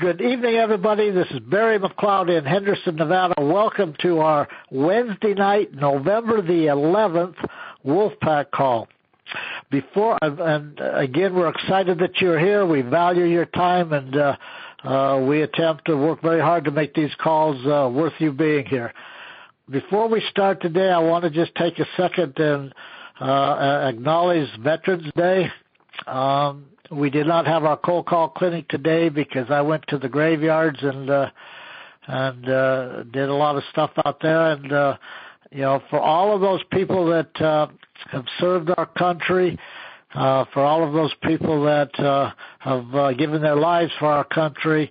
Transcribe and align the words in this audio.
Good 0.00 0.20
evening, 0.20 0.56
everybody. 0.56 1.10
This 1.10 1.28
is 1.30 1.38
Barry 1.40 1.78
McLeod 1.78 2.36
in 2.36 2.44
Henderson, 2.44 2.96
Nevada. 2.96 3.34
Welcome 3.38 3.94
to 4.02 4.18
our 4.18 4.46
Wednesday 4.70 5.32
night, 5.32 5.72
November 5.72 6.42
the 6.42 6.66
11th 6.66 7.36
Wolfpack 7.86 8.50
call. 8.50 8.88
Before, 9.70 10.18
and 10.20 10.78
again, 10.80 11.34
we're 11.34 11.48
excited 11.48 11.98
that 12.00 12.20
you're 12.20 12.38
here. 12.38 12.66
We 12.66 12.82
value 12.82 13.24
your 13.24 13.46
time 13.46 13.94
and 13.94 14.14
uh, 14.16 14.36
uh, 14.84 15.24
we 15.26 15.42
attempt 15.42 15.86
to 15.86 15.96
work 15.96 16.20
very 16.20 16.42
hard 16.42 16.64
to 16.64 16.72
make 16.72 16.92
these 16.92 17.14
calls 17.22 17.56
uh, 17.64 17.88
worth 17.88 18.14
you 18.18 18.32
being 18.32 18.66
here. 18.66 18.92
Before 19.70 20.08
we 20.08 20.22
start 20.28 20.60
today, 20.60 20.90
I 20.90 20.98
want 20.98 21.24
to 21.24 21.30
just 21.30 21.54
take 21.54 21.78
a 21.78 21.86
second 21.96 22.38
and 22.38 22.74
uh, 23.18 23.88
acknowledge 23.88 24.48
Veterans 24.60 25.10
Day. 25.16 25.50
Um, 26.06 26.66
we 26.90 27.10
did 27.10 27.26
not 27.26 27.46
have 27.46 27.64
our 27.64 27.76
cold 27.76 28.06
call 28.06 28.28
clinic 28.28 28.68
today 28.68 29.08
because 29.08 29.50
I 29.50 29.60
went 29.60 29.84
to 29.88 29.98
the 29.98 30.08
graveyards 30.08 30.78
and 30.82 31.10
uh, 31.10 31.30
and 32.06 32.48
uh, 32.48 33.02
did 33.04 33.28
a 33.28 33.34
lot 33.34 33.56
of 33.56 33.64
stuff 33.70 33.90
out 34.04 34.20
there. 34.20 34.52
And 34.52 34.72
uh, 34.72 34.96
you 35.50 35.62
know, 35.62 35.82
for 35.90 36.00
all 36.00 36.34
of 36.34 36.40
those 36.40 36.62
people 36.70 37.06
that 37.06 37.40
uh, 37.40 37.68
have 38.10 38.24
served 38.38 38.70
our 38.76 38.86
country, 38.86 39.58
uh, 40.14 40.44
for 40.52 40.60
all 40.60 40.86
of 40.86 40.92
those 40.92 41.12
people 41.22 41.64
that 41.64 41.98
uh, 41.98 42.30
have 42.60 42.94
uh, 42.94 43.12
given 43.12 43.42
their 43.42 43.56
lives 43.56 43.92
for 43.98 44.06
our 44.06 44.24
country, 44.24 44.90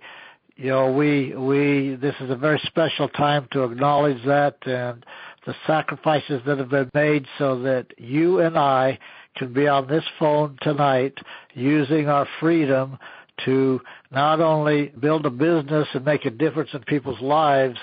you 0.58 0.70
know, 0.70 0.92
we 0.92 1.34
we 1.36 1.96
this 1.96 2.16
is 2.20 2.30
a 2.30 2.36
very 2.36 2.62
special 2.66 3.10
time 3.10 3.48
to 3.52 3.64
acknowledge 3.64 4.24
that 4.26 4.58
and 4.66 5.06
the 5.46 5.56
sacrifices 5.68 6.42
that 6.46 6.58
have 6.58 6.70
been 6.70 6.90
made 6.94 7.26
so 7.38 7.60
that 7.62 7.88
you 7.98 8.40
and 8.40 8.58
I 8.58 8.98
can 9.36 9.54
be 9.54 9.68
on 9.68 9.88
this 9.88 10.04
phone 10.20 10.58
tonight 10.62 11.18
using 11.54 12.08
our 12.08 12.28
freedom 12.40 12.98
to 13.46 13.82
not 14.12 14.40
only 14.40 14.94
build 15.00 15.26
a 15.26 15.30
business 15.30 15.88
and 15.94 16.06
make 16.06 16.26
a 16.26 16.30
difference 16.30 16.70
in 16.74 16.82
people's 16.84 17.22
lives, 17.22 17.78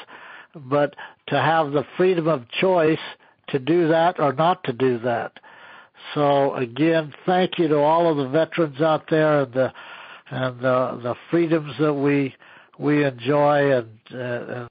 but 0.55 0.95
to 1.29 1.37
have 1.37 1.73
the 1.73 1.85
freedom 1.96 2.27
of 2.27 2.49
choice 2.60 2.99
to 3.49 3.59
do 3.59 3.88
that 3.88 4.18
or 4.18 4.32
not 4.32 4.65
to 4.65 4.73
do 4.73 4.99
that. 5.01 5.32
So 6.15 6.54
again, 6.54 7.12
thank 7.27 7.59
you 7.59 7.68
to 7.68 7.79
all 7.79 8.10
of 8.10 8.16
the 8.16 8.29
veterans 8.29 8.80
out 8.80 9.05
there 9.09 9.43
and 9.43 9.52
the 9.52 9.73
and 10.30 10.60
the, 10.60 11.01
the 11.02 11.15
freedoms 11.30 11.73
that 11.79 11.93
we 11.93 12.34
we 12.79 13.05
enjoy 13.05 13.77
and 13.77 13.88
uh, 14.12 14.66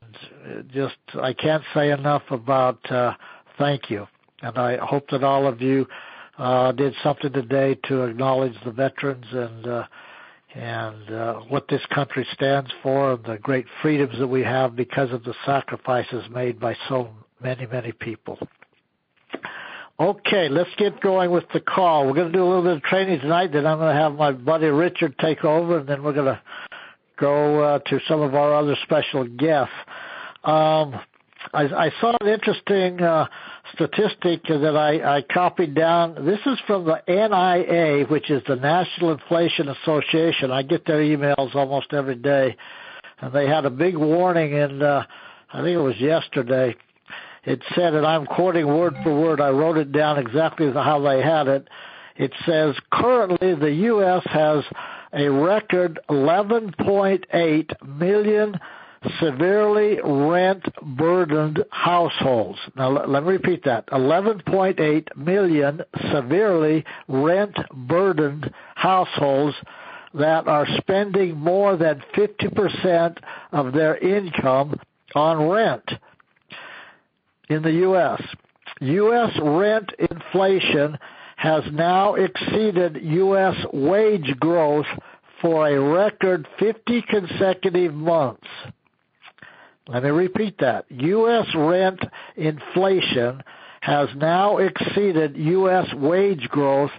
and 0.46 0.72
just 0.74 0.96
I 1.22 1.34
can't 1.34 1.64
say 1.74 1.92
enough 1.92 2.24
about 2.32 2.80
uh, 2.92 3.14
thank 3.58 3.90
you. 3.90 4.08
And 4.42 4.58
I 4.58 4.78
hope 4.78 5.10
that 5.12 5.24
all 5.24 5.48
of 5.48 5.62
you 5.62 5.88
uh, 6.38 6.72
did 6.72 6.94
something 7.04 7.32
today 7.32 7.76
to 7.86 8.04
acknowledge 8.04 8.56
the 8.66 8.72
veterans 8.72 9.26
and 9.32 9.68
uh, 9.68 9.88
and 10.54 11.10
uh, 11.12 11.36
what 11.48 11.66
this 11.70 11.82
country 11.94 12.28
stands 12.34 12.70
for 12.84 13.14
and 13.14 13.24
the 13.24 13.38
great 13.38 13.66
freedoms 13.82 14.18
that 14.20 14.28
we 14.28 14.42
have 14.42 14.76
because 14.76 15.10
of 15.12 15.24
the 15.24 15.34
sacrifices 15.46 16.26
made 16.30 16.60
by 16.60 16.76
so 16.90 17.10
many 17.42 17.66
many 17.66 17.92
people. 17.92 18.38
Okay, 20.00 20.50
let's 20.50 20.70
get 20.78 21.00
going 21.00 21.30
with 21.30 21.44
the 21.54 21.60
call. 21.60 22.08
We're 22.08 22.16
going 22.16 22.32
to 22.32 22.38
do 22.38 22.44
a 22.44 22.48
little 22.48 22.64
bit 22.64 22.78
of 22.78 22.84
training 22.84 23.20
tonight. 23.20 23.52
Then 23.54 23.68
I'm 23.68 23.78
going 23.78 23.96
to 23.96 24.02
have 24.02 24.14
my 24.14 24.32
buddy 24.32 24.66
Richard 24.66 25.16
take 25.20 25.46
over, 25.46 25.78
and 25.78 25.88
then 25.88 26.02
we're 26.02 26.14
going 26.14 26.34
to 26.34 26.42
go 27.20 27.62
uh, 27.64 27.80
to 27.80 28.00
some 28.08 28.20
of 28.22 28.34
our 28.34 28.56
other 28.56 28.76
special 28.82 29.28
guests. 29.28 29.74
Um, 30.44 31.00
I, 31.54 31.64
I 31.64 31.92
saw 32.00 32.16
an 32.22 32.28
interesting 32.28 33.02
uh, 33.02 33.28
statistic 33.74 34.44
that 34.46 34.76
I, 34.76 35.18
I 35.18 35.22
copied 35.22 35.76
down. 35.76 36.26
This 36.26 36.40
is 36.46 36.58
from 36.66 36.86
the 36.86 37.02
NIA, 37.08 38.06
which 38.06 38.30
is 38.30 38.42
the 38.48 38.56
National 38.56 39.12
Inflation 39.12 39.68
Association. 39.68 40.52
I 40.52 40.64
get 40.64 40.86
their 40.86 41.02
emails 41.02 41.54
almost 41.54 41.94
every 41.94 42.16
day, 42.16 42.56
and 43.20 43.34
they 43.34 43.48
had 43.48 43.66
a 43.66 43.70
big 43.70 43.98
warning 43.98 44.54
in, 44.54 44.82
uh, 44.82 45.04
I 45.52 45.62
think 45.62 45.76
it 45.76 45.82
was 45.82 46.00
yesterday. 46.00 46.76
It 47.44 47.62
said, 47.76 47.96
and 47.96 48.06
I'm 48.06 48.26
quoting 48.26 48.68
word 48.68 48.96
for 49.04 49.20
word. 49.20 49.42
I 49.42 49.50
wrote 49.50 49.78
it 49.78 49.92
down 49.92 50.20
exactly 50.20 50.72
how 50.72 51.02
they 51.02 51.22
had 51.22 51.48
it. 51.48 51.68
It 52.16 52.34
says 52.46 52.76
currently 52.94 53.56
the 53.56 53.72
U.S. 53.72 54.22
has 54.26 54.64
a 55.12 55.28
record 55.28 56.00
11.8 56.10 57.98
million 57.98 58.60
severely 59.20 60.00
rent 60.04 60.64
burdened 60.98 61.64
households. 61.72 62.60
Now 62.76 62.90
let 63.06 63.24
me 63.24 63.34
repeat 63.34 63.64
that. 63.66 63.88
11.8 63.88 65.16
million 65.16 65.82
severely 66.12 66.86
rent 67.08 67.58
burdened 67.88 68.52
households 68.76 69.56
that 70.14 70.48
are 70.48 70.68
spending 70.78 71.38
more 71.38 71.78
than 71.78 72.04
50% 72.16 73.18
of 73.52 73.74
their 73.74 73.98
income 73.98 74.80
on 75.16 75.50
rent 75.50 75.90
in 77.50 77.62
the 77.62 77.72
U.S. 77.72 78.22
U.S. 78.82 79.32
rent 79.42 79.90
inflation 80.00 80.98
has 81.38 81.64
now 81.72 82.16
exceeded 82.16 83.00
U.S. 83.02 83.56
wage 83.74 84.36
growth 84.40 84.86
for 85.42 85.68
a 85.68 85.80
record 85.80 86.48
50 86.60 87.04
consecutive 87.10 87.94
months. 87.94 88.48
Let 89.92 90.04
me 90.04 90.10
repeat 90.10 90.58
that. 90.60 90.86
U.S. 90.90 91.48
rent 91.54 92.00
inflation 92.38 93.44
has 93.82 94.08
now 94.16 94.58
exceeded 94.58 95.36
U.S. 95.36 95.94
wage 95.96 96.48
growth 96.48 96.92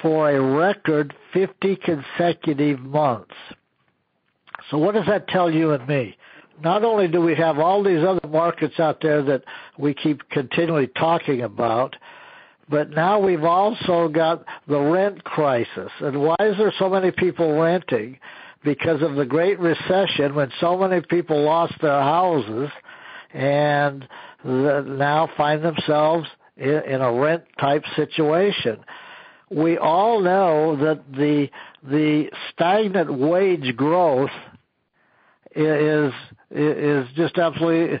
for 0.00 0.30
a 0.30 0.40
record 0.40 1.14
50 1.34 1.76
consecutive 1.76 2.80
months. 2.80 3.34
So 4.70 4.78
what 4.78 4.94
does 4.94 5.06
that 5.06 5.28
tell 5.28 5.50
you 5.50 5.72
and 5.72 5.86
me? 5.86 6.16
Not 6.62 6.84
only 6.84 7.06
do 7.06 7.20
we 7.20 7.34
have 7.34 7.58
all 7.58 7.82
these 7.82 8.02
other 8.02 8.26
markets 8.26 8.80
out 8.80 9.02
there 9.02 9.22
that 9.24 9.44
we 9.76 9.92
keep 9.92 10.26
continually 10.30 10.86
talking 10.98 11.42
about, 11.42 11.96
but 12.70 12.90
now 12.90 13.18
we've 13.18 13.44
also 13.44 14.08
got 14.08 14.44
the 14.66 14.80
rent 14.80 15.22
crisis. 15.24 15.90
And 16.00 16.22
why 16.22 16.36
is 16.40 16.56
there 16.56 16.72
so 16.78 16.88
many 16.88 17.10
people 17.10 17.60
renting? 17.60 18.18
Because 18.64 19.02
of 19.02 19.14
the 19.14 19.24
Great 19.24 19.58
Recession 19.60 20.34
when 20.34 20.50
so 20.60 20.76
many 20.76 21.00
people 21.00 21.42
lost 21.42 21.74
their 21.80 22.00
houses 22.00 22.70
and 23.32 24.06
now 24.44 25.28
find 25.36 25.64
themselves 25.64 26.28
in, 26.56 27.00
a 27.00 27.12
rent 27.12 27.44
type 27.60 27.84
situation. 27.94 28.78
We 29.50 29.78
all 29.78 30.20
know 30.20 30.76
that 30.76 31.12
the 31.12 31.48
the 31.82 32.30
stagnant 32.52 33.12
wage 33.12 33.76
growth 33.76 34.30
is 35.54 36.12
is 36.50 37.06
just 37.14 37.38
absolutely 37.38 38.00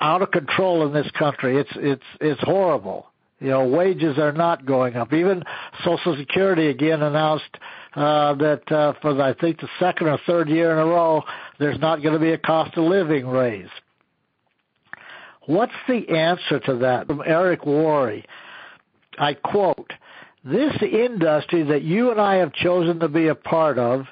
out 0.00 0.22
of 0.22 0.30
control 0.30 0.86
in 0.86 0.92
this 0.92 1.10
country. 1.12 1.58
It's 1.58 1.70
it's 1.76 2.02
it's 2.20 2.40
horrible. 2.42 3.06
You 3.40 3.50
know, 3.50 3.66
wages 3.66 4.18
are 4.18 4.32
not 4.32 4.64
going 4.64 4.96
up. 4.96 5.12
Even 5.12 5.42
Social 5.84 6.16
Security 6.16 6.68
again 6.68 7.02
announced 7.02 7.58
uh, 7.96 8.34
that 8.34 8.72
uh, 8.72 8.92
for 9.00 9.14
the, 9.14 9.22
I 9.22 9.34
think 9.34 9.60
the 9.60 9.68
second 9.78 10.08
or 10.08 10.18
third 10.26 10.48
year 10.48 10.72
in 10.72 10.78
a 10.78 10.86
row, 10.86 11.22
there's 11.58 11.78
not 11.78 12.02
going 12.02 12.14
to 12.14 12.20
be 12.20 12.32
a 12.32 12.38
cost 12.38 12.76
of 12.76 12.84
living 12.84 13.26
raise. 13.26 13.68
What's 15.46 15.72
the 15.86 16.08
answer 16.08 16.58
to 16.60 16.76
that? 16.76 17.06
From 17.06 17.22
Eric 17.24 17.66
Worre, 17.66 18.22
I 19.18 19.34
quote, 19.34 19.92
"This 20.44 20.74
industry 20.82 21.62
that 21.64 21.82
you 21.82 22.10
and 22.10 22.20
I 22.20 22.36
have 22.36 22.52
chosen 22.52 23.00
to 23.00 23.08
be 23.08 23.28
a 23.28 23.34
part 23.34 23.78
of." 23.78 24.06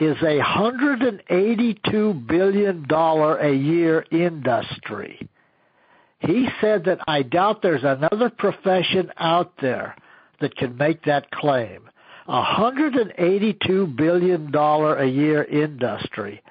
is 0.00 0.16
a 0.22 0.38
$182 0.38 2.26
billion 2.26 2.86
a 2.88 3.52
year 3.52 4.04
industry. 4.12 5.28
He 6.20 6.48
said 6.60 6.84
that 6.84 7.00
I 7.06 7.22
doubt 7.22 7.62
there's 7.62 7.84
another 7.84 8.30
profession 8.30 9.12
out 9.18 9.52
there 9.60 9.96
that 10.40 10.56
can 10.56 10.76
make 10.76 11.04
that 11.04 11.30
claim. 11.30 11.88
A 12.28 12.42
$182 12.42 13.96
billion 13.96 14.54
a 14.54 15.04
year 15.06 15.44
industry. 15.44 16.42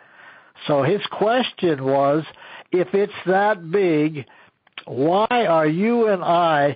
So 0.65 0.81
his 0.81 1.01
question 1.11 1.83
was, 1.85 2.23
if 2.71 2.93
it's 2.93 3.13
that 3.27 3.71
big, 3.71 4.25
why 4.85 5.27
are 5.29 5.67
you 5.67 6.07
and 6.07 6.23
I 6.23 6.75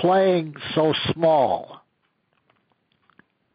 playing 0.00 0.54
so 0.74 0.94
small? 1.12 1.82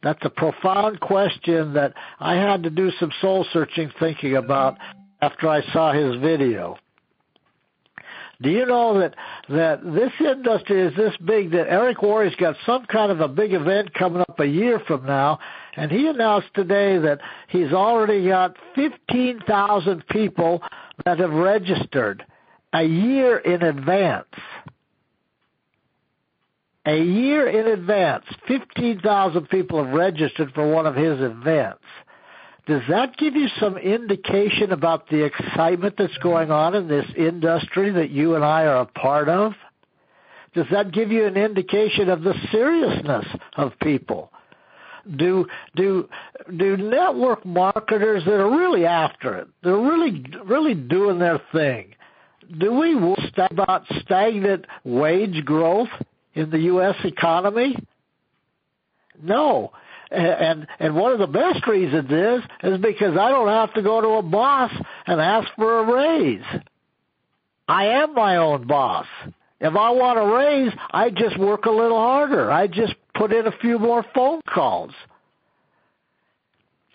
That's 0.04 0.24
a 0.24 0.30
profound 0.30 1.00
question 1.00 1.74
that 1.76 1.94
I 2.20 2.36
had 2.36 2.64
to 2.64 2.70
do 2.70 2.92
some 3.00 3.12
soul 3.22 3.46
searching 3.54 3.90
thinking 4.00 4.36
about 4.36 4.78
after 5.22 5.48
I 5.48 5.62
saw 5.72 5.94
his 5.94 6.18
video. 6.18 6.78
Do 8.42 8.50
you 8.50 8.66
know 8.66 9.00
that 9.00 9.16
that 9.50 9.84
this 9.84 10.12
industry 10.20 10.82
is 10.82 10.96
this 10.96 11.14
big 11.24 11.52
that 11.52 11.68
Eric 11.70 12.02
Worre's 12.02 12.36
got 12.36 12.56
some 12.66 12.86
kind 12.88 13.12
of 13.12 13.22
a 13.22 13.28
big 13.28 13.54
event 13.54 13.94
coming 13.94 14.22
up 14.22 14.40
a 14.40 14.46
year 14.46 14.80
from 14.88 15.06
now, 15.06 15.40
and 15.76 15.92
he 15.92 16.08
announced 16.08 16.50
today 16.54 16.98
that 16.98 17.20
he's 17.48 17.72
already 17.72 18.28
got 18.28 18.56
15,000 18.76 20.08
people 20.08 20.62
that 21.06 21.20
have 21.20 21.32
registered 21.32 22.26
a 22.74 22.84
year 22.84 23.38
in 23.38 23.62
advance. 23.62 24.26
A 26.86 27.02
year 27.02 27.48
in 27.48 27.68
advance, 27.68 28.26
15,000 28.48 29.48
people 29.48 29.84
have 29.84 29.94
registered 29.94 30.52
for 30.54 30.70
one 30.70 30.86
of 30.86 30.96
his 30.96 31.18
events. 31.22 31.80
Does 32.66 32.82
that 32.90 33.18
give 33.18 33.36
you 33.36 33.48
some 33.60 33.78
indication 33.78 34.72
about 34.72 35.10
the 35.10 35.26
excitement 35.26 35.96
that's 35.98 36.18
going 36.20 36.50
on 36.50 36.76
in 36.76 36.88
this 36.88 37.06
industry 37.18 37.92
that 37.92 38.10
you 38.10 38.36
and 38.36 38.44
I 38.44 38.64
are 38.64 38.82
a 38.82 38.86
part 38.86 39.28
of? 39.28 39.54
Does 40.56 40.68
that 40.72 40.92
give 40.92 41.12
you 41.12 41.26
an 41.26 41.36
indication 41.36 42.10
of 42.10 42.22
the 42.22 42.36
seriousness 42.52 43.26
of 43.58 43.74
people? 43.82 44.32
Do 45.18 45.48
do 45.76 46.08
do 46.56 46.78
network 46.78 47.46
marketers 47.46 48.24
that 48.24 48.40
are 48.40 48.50
really 48.50 48.86
after 48.86 49.36
it? 49.36 49.48
They're 49.62 49.76
really 49.76 50.24
really 50.46 50.76
doing 50.76 51.20
their 51.20 51.42
thing. 51.52 51.96
Do 52.60 52.72
we 52.74 52.96
worry 52.96 53.32
about 53.52 53.84
stagnant 54.02 54.66
wage 54.86 55.44
growth 55.44 55.90
in 56.36 56.50
the 56.50 56.60
U.S. 56.60 56.96
economy? 57.04 57.76
No. 59.22 59.72
And 60.14 60.68
and 60.80 60.96
one 60.96 61.12
of 61.12 61.20
the 61.20 61.28
best 61.28 61.66
reasons 61.68 62.10
is 62.12 62.42
is 62.64 62.78
because 62.80 63.18
I 63.18 63.30
don't 63.30 63.48
have 63.48 63.74
to 63.74 63.82
go 63.82 64.00
to 64.00 64.08
a 64.10 64.22
boss 64.22 64.72
and 65.08 65.20
ask 65.20 65.48
for 65.56 65.80
a 65.80 65.92
raise. 65.92 66.62
I 67.68 67.86
am 67.86 68.14
my 68.14 68.38
own 68.38 68.68
boss. 68.68 69.08
If 69.60 69.76
I 69.76 69.90
want 69.92 70.20
a 70.20 70.36
raise, 70.36 70.74
I 70.92 71.10
just 71.10 71.40
work 71.40 71.66
a 71.66 71.72
little 71.72 71.98
harder. 71.98 72.52
I 72.52 72.68
just 72.68 72.94
put 73.16 73.32
in 73.32 73.48
a 73.48 73.58
few 73.60 73.80
more 73.80 74.06
phone 74.14 74.42
calls. 74.54 74.92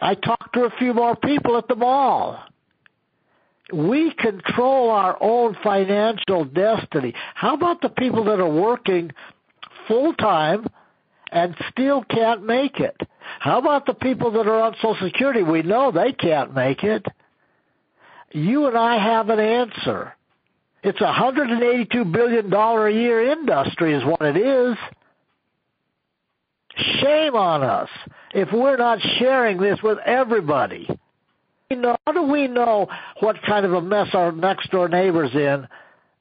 I 0.00 0.14
talk 0.14 0.52
to 0.52 0.64
a 0.64 0.70
few 0.78 0.94
more 0.94 1.16
people 1.16 1.56
at 1.56 1.66
the 1.66 1.74
mall. 1.74 2.38
We 3.72 4.14
control 4.14 4.90
our 4.90 5.16
own 5.20 5.56
financial 5.62 6.44
destiny. 6.44 7.14
How 7.34 7.54
about 7.54 7.80
the 7.80 7.88
people 7.88 8.24
that 8.24 8.38
are 8.38 8.48
working 8.48 9.10
full 9.88 10.14
time 10.14 10.66
and 11.32 11.54
still 11.70 12.02
can't 12.04 12.44
make 12.44 12.80
it? 12.80 12.96
How 13.40 13.58
about 13.58 13.86
the 13.86 13.94
people 13.94 14.30
that 14.32 14.46
are 14.46 14.62
on 14.62 14.74
Social 14.74 14.96
Security? 15.06 15.42
We 15.42 15.62
know 15.62 15.90
they 15.90 16.12
can't 16.12 16.54
make 16.54 16.82
it. 16.82 17.04
You 18.32 18.66
and 18.66 18.76
I 18.76 19.02
have 19.02 19.28
an 19.30 19.40
answer. 19.40 20.14
It's 20.82 21.00
a 21.00 21.04
$182 21.04 22.12
billion 22.12 22.52
a 22.52 22.90
year 22.90 23.32
industry 23.32 23.94
is 23.94 24.04
what 24.04 24.22
it 24.22 24.36
is. 24.36 24.76
Shame 27.00 27.34
on 27.34 27.62
us 27.62 27.88
if 28.32 28.52
we're 28.52 28.76
not 28.76 29.00
sharing 29.18 29.58
this 29.58 29.80
with 29.82 29.98
everybody. 30.06 30.88
How 31.70 32.12
do 32.12 32.22
we 32.22 32.46
know 32.46 32.88
what 33.20 33.36
kind 33.42 33.66
of 33.66 33.72
a 33.72 33.82
mess 33.82 34.08
our 34.14 34.32
next 34.32 34.70
door 34.70 34.88
neighbor's 34.88 35.34
in 35.34 35.66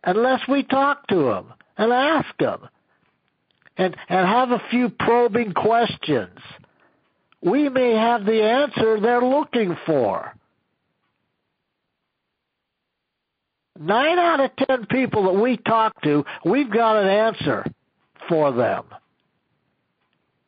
unless 0.03 0.41
we 0.47 0.63
talk 0.63 1.07
to 1.07 1.15
them 1.15 1.53
and 1.77 1.93
ask 1.93 2.27
them 2.37 2.67
and, 3.77 3.95
and 4.09 4.27
have 4.27 4.51
a 4.51 4.61
few 4.69 4.89
probing 4.89 5.53
questions? 5.53 6.39
We 7.41 7.69
may 7.69 7.93
have 7.93 8.25
the 8.25 8.43
answer 8.43 8.99
they're 8.99 9.23
looking 9.23 9.77
for. 9.85 10.33
Nine 13.79 14.17
out 14.17 14.39
of 14.39 14.67
ten 14.67 14.85
people 14.87 15.23
that 15.25 15.39
we 15.39 15.57
talk 15.57 16.01
to, 16.01 16.25
we've 16.43 16.71
got 16.71 16.97
an 17.01 17.07
answer 17.07 17.65
for 18.27 18.51
them. 18.51 18.85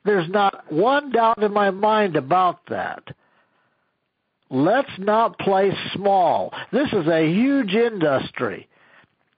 There's 0.03 0.29
not 0.29 0.71
one 0.71 1.11
doubt 1.11 1.43
in 1.43 1.53
my 1.53 1.69
mind 1.69 2.15
about 2.15 2.61
that. 2.69 3.03
Let's 4.49 4.89
not 4.97 5.37
play 5.37 5.71
small. 5.93 6.51
This 6.71 6.87
is 6.91 7.05
a 7.07 7.31
huge 7.31 7.73
industry. 7.73 8.67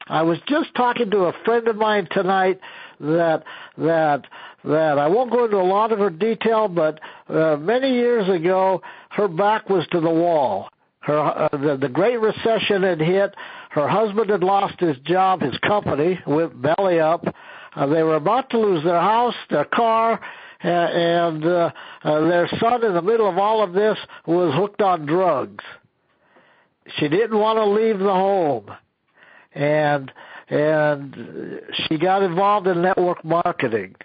I 0.07 0.21
was 0.21 0.39
just 0.47 0.73
talking 0.75 1.11
to 1.11 1.25
a 1.25 1.33
friend 1.44 1.67
of 1.67 1.75
mine 1.75 2.07
tonight 2.11 2.59
that 3.01 3.44
that 3.77 4.25
that 4.63 4.98
I 4.98 5.07
won't 5.07 5.31
go 5.31 5.45
into 5.45 5.57
a 5.57 5.63
lot 5.63 5.92
of 5.92 6.00
her 6.00 6.09
detail, 6.09 6.68
but 6.68 7.00
uh, 7.30 7.57
many 7.57 7.92
years 7.94 8.30
ago, 8.30 8.81
her 9.12 9.27
back 9.27 9.69
was 9.69 9.86
to 9.92 10.00
the 10.00 10.09
wall. 10.09 10.69
Her 11.01 11.19
uh, 11.19 11.50
the, 11.51 11.77
the 11.81 11.89
Great 11.89 12.19
Recession 12.19 12.83
had 12.83 13.01
hit. 13.01 13.36
Her 13.71 13.88
husband 13.88 14.30
had 14.30 14.44
lost 14.44 14.80
his 14.80 14.98
job. 15.06 15.42
His 15.42 15.57
company 15.59 16.19
went 16.27 16.62
belly 16.62 17.00
up. 17.00 17.25
Uh, 17.75 17.86
they 17.88 18.03
were 18.03 18.15
about 18.15 18.50
to 18.51 18.59
lose 18.59 18.83
their 18.83 19.00
house, 19.00 19.36
their 19.50 19.65
car, 19.65 20.19
uh, 20.63 20.68
and 20.68 21.45
uh, 21.45 21.71
uh, 22.04 22.19
their 22.21 22.47
son, 22.59 22.86
in 22.86 22.94
the 22.94 23.01
middle 23.01 23.30
of 23.30 23.38
all 23.38 23.63
of 23.63 23.74
this, 23.74 23.97
was 24.27 24.54
hooked 24.56 24.81
on 24.81 25.06
drugs. 25.06 25.63
She 26.97 27.07
didn't 27.07 27.38
want 27.38 27.57
to 27.57 27.65
leave 27.65 27.97
the 27.97 28.06
home, 28.06 28.69
and 29.54 30.12
and 30.51 31.62
she 31.88 31.98
got 31.98 32.21
involved 32.21 32.68
in 32.68 32.81
network 32.81 33.24
marketing. 33.24 33.95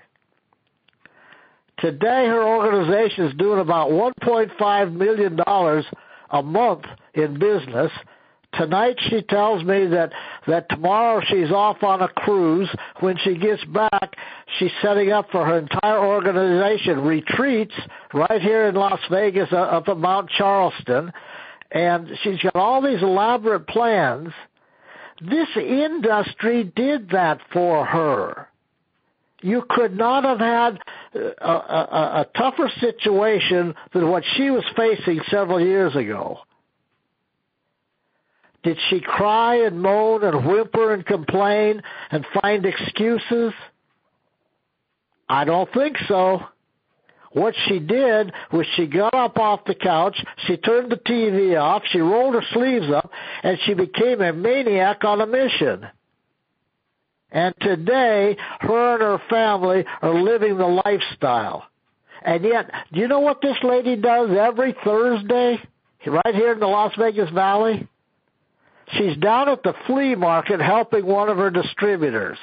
Today, 1.79 2.27
her 2.27 2.43
organization 2.43 3.27
is 3.27 3.35
doing 3.35 3.61
about 3.61 3.91
1.5 3.91 4.93
million 4.95 5.37
dollars 5.37 5.85
a 6.31 6.43
month 6.43 6.85
in 7.15 7.39
business. 7.39 7.91
Tonight 8.55 8.97
she 9.11 9.21
tells 9.23 9.63
me 9.65 9.87
that 9.89 10.13
that 10.47 10.69
tomorrow 10.71 11.21
she's 11.29 11.51
off 11.51 11.83
on 11.83 12.01
a 12.01 12.09
cruise. 12.09 12.71
When 13.01 13.19
she 13.19 13.37
gets 13.37 13.63
back, 13.65 14.17
she's 14.59 14.71
setting 14.81 15.11
up 15.11 15.31
for 15.31 15.45
her 15.45 15.59
entire 15.59 15.99
organization 15.99 17.01
retreats 17.03 17.75
right 18.15 18.41
here 18.41 18.69
in 18.69 18.75
Las 18.77 19.01
Vegas 19.11 19.49
uh, 19.53 19.57
up 19.57 19.89
at 19.89 19.99
Mount 19.99 20.31
Charleston, 20.31 21.13
and 21.73 22.09
she's 22.23 22.39
got 22.39 22.57
all 22.57 22.81
these 22.81 23.03
elaborate 23.03 23.67
plans. 23.67 24.33
This 25.21 25.49
industry 25.57 26.65
did 26.65 27.11
that 27.11 27.41
for 27.53 27.85
her. 27.85 28.49
You 29.43 29.65
could 29.69 29.97
not 29.97 30.25
have 30.25 30.39
had 30.39 30.79
a, 31.15 31.49
a, 31.49 32.21
a 32.21 32.27
tougher 32.37 32.71
situation 32.81 33.75
than 33.93 34.09
what 34.09 34.25
she 34.37 34.51
was 34.51 34.65
facing 34.77 35.21
several 35.31 35.61
years 35.61 35.95
ago. 35.95 36.41
Did 38.63 38.79
she 38.91 39.01
cry 39.01 39.67
and 39.67 39.81
moan 39.81 40.25
and 40.25 40.45
whimper 40.45 40.93
and 40.93 41.07
complain 41.07 41.83
and 42.11 42.27
find 42.43 42.67
excuses? 42.67 43.53
I 45.29 45.45
don't 45.45 45.73
think 45.73 45.97
so. 46.09 46.41
What 47.33 47.55
she 47.67 47.79
did 47.79 48.33
was 48.53 48.67
she 48.77 48.87
got 48.87 49.15
up 49.15 49.39
off 49.39 49.65
the 49.67 49.75
couch, 49.75 50.17
she 50.47 50.57
turned 50.57 50.91
the 50.91 50.97
TV 50.97 51.61
off, 51.61 51.83
she 51.91 52.01
rolled 52.01 52.35
her 52.35 52.45
sleeves 52.53 52.91
up, 52.91 53.11
and 53.43 53.59
she 53.65 53.75
became 53.75 54.21
a 54.21 54.33
maniac 54.33 55.05
on 55.05 55.21
a 55.21 55.27
mission. 55.27 55.87
And 57.31 57.55
today, 57.61 58.37
her 58.61 58.95
and 58.95 59.03
her 59.03 59.21
family 59.29 59.85
are 60.01 60.15
living 60.15 60.57
the 60.57 60.83
lifestyle. 60.85 61.65
And 62.23 62.45
yet, 62.45 62.71
do 62.93 63.01
you 63.01 63.09
know 63.09 63.21
what 63.21 63.41
this 63.41 63.57
lady 63.63 63.97
does 63.97 64.31
every 64.31 64.75
Thursday? 64.85 65.61
Right 66.07 66.35
here 66.35 66.53
in 66.53 66.61
the 66.61 66.67
Las 66.67 66.93
Vegas 66.97 67.31
Valley? 67.31 67.87
She's 68.93 69.17
down 69.17 69.49
at 69.49 69.63
the 69.65 69.75
flea 69.87 70.15
market 70.15 70.61
helping 70.61 71.05
one 71.05 71.29
of 71.29 71.37
her 71.37 71.51
distributors. 71.51 72.39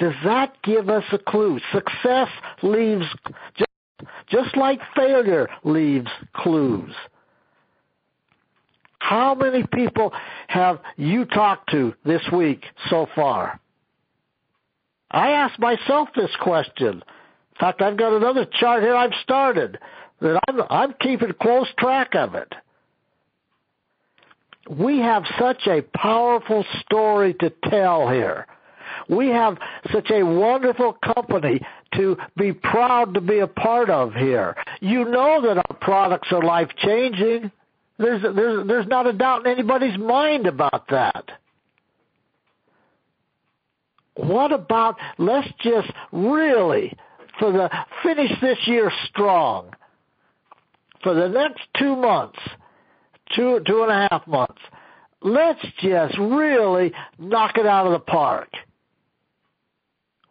Does 0.00 0.14
that 0.24 0.54
give 0.64 0.88
us 0.88 1.04
a 1.12 1.18
clue? 1.18 1.60
Success 1.72 2.28
leaves, 2.62 3.04
just, 3.56 4.10
just 4.28 4.56
like 4.56 4.80
failure 4.96 5.48
leaves 5.62 6.10
clues. 6.34 6.92
How 8.98 9.34
many 9.34 9.64
people 9.72 10.12
have 10.48 10.80
you 10.96 11.24
talked 11.24 11.70
to 11.70 11.94
this 12.04 12.22
week 12.32 12.64
so 12.88 13.06
far? 13.14 13.60
I 15.10 15.30
asked 15.30 15.58
myself 15.58 16.08
this 16.16 16.30
question. 16.40 16.94
In 16.94 17.58
fact, 17.58 17.82
I've 17.82 17.96
got 17.96 18.14
another 18.14 18.46
chart 18.58 18.82
here 18.82 18.96
I've 18.96 19.14
started 19.22 19.78
that 20.20 20.40
I'm, 20.48 20.62
I'm 20.70 20.94
keeping 21.00 21.32
close 21.40 21.68
track 21.78 22.14
of 22.14 22.34
it 22.34 22.52
we 24.70 24.98
have 25.00 25.24
such 25.38 25.66
a 25.66 25.82
powerful 25.96 26.64
story 26.80 27.34
to 27.34 27.50
tell 27.68 28.08
here. 28.08 28.46
We 29.10 29.28
have 29.28 29.58
such 29.92 30.10
a 30.10 30.22
wonderful 30.22 30.96
company 31.14 31.60
to 31.96 32.16
be 32.36 32.52
proud 32.52 33.14
to 33.14 33.20
be 33.20 33.40
a 33.40 33.46
part 33.46 33.90
of 33.90 34.14
here. 34.14 34.56
You 34.80 35.04
know 35.04 35.42
that 35.42 35.56
our 35.56 35.76
products 35.80 36.28
are 36.30 36.42
life 36.42 36.70
changing. 36.78 37.50
There's, 37.98 38.22
there's, 38.22 38.66
there's 38.66 38.86
not 38.86 39.08
a 39.08 39.12
doubt 39.12 39.46
in 39.46 39.52
anybody's 39.52 39.98
mind 39.98 40.46
about 40.46 40.88
that. 40.90 41.28
What 44.14 44.52
about, 44.52 44.96
let's 45.18 45.48
just 45.60 45.90
really, 46.12 46.96
for 47.38 47.50
the, 47.52 47.68
finish 48.04 48.30
this 48.40 48.58
year 48.66 48.92
strong. 49.08 49.74
For 51.02 51.14
the 51.14 51.28
next 51.28 51.62
two 51.78 51.96
months, 51.96 52.38
two 53.34 53.60
two 53.66 53.82
and 53.82 53.90
a 53.90 54.08
half 54.10 54.26
months. 54.26 54.60
Let's 55.22 55.64
just 55.80 56.16
really 56.18 56.92
knock 57.18 57.56
it 57.56 57.66
out 57.66 57.86
of 57.86 57.92
the 57.92 58.00
park. 58.00 58.48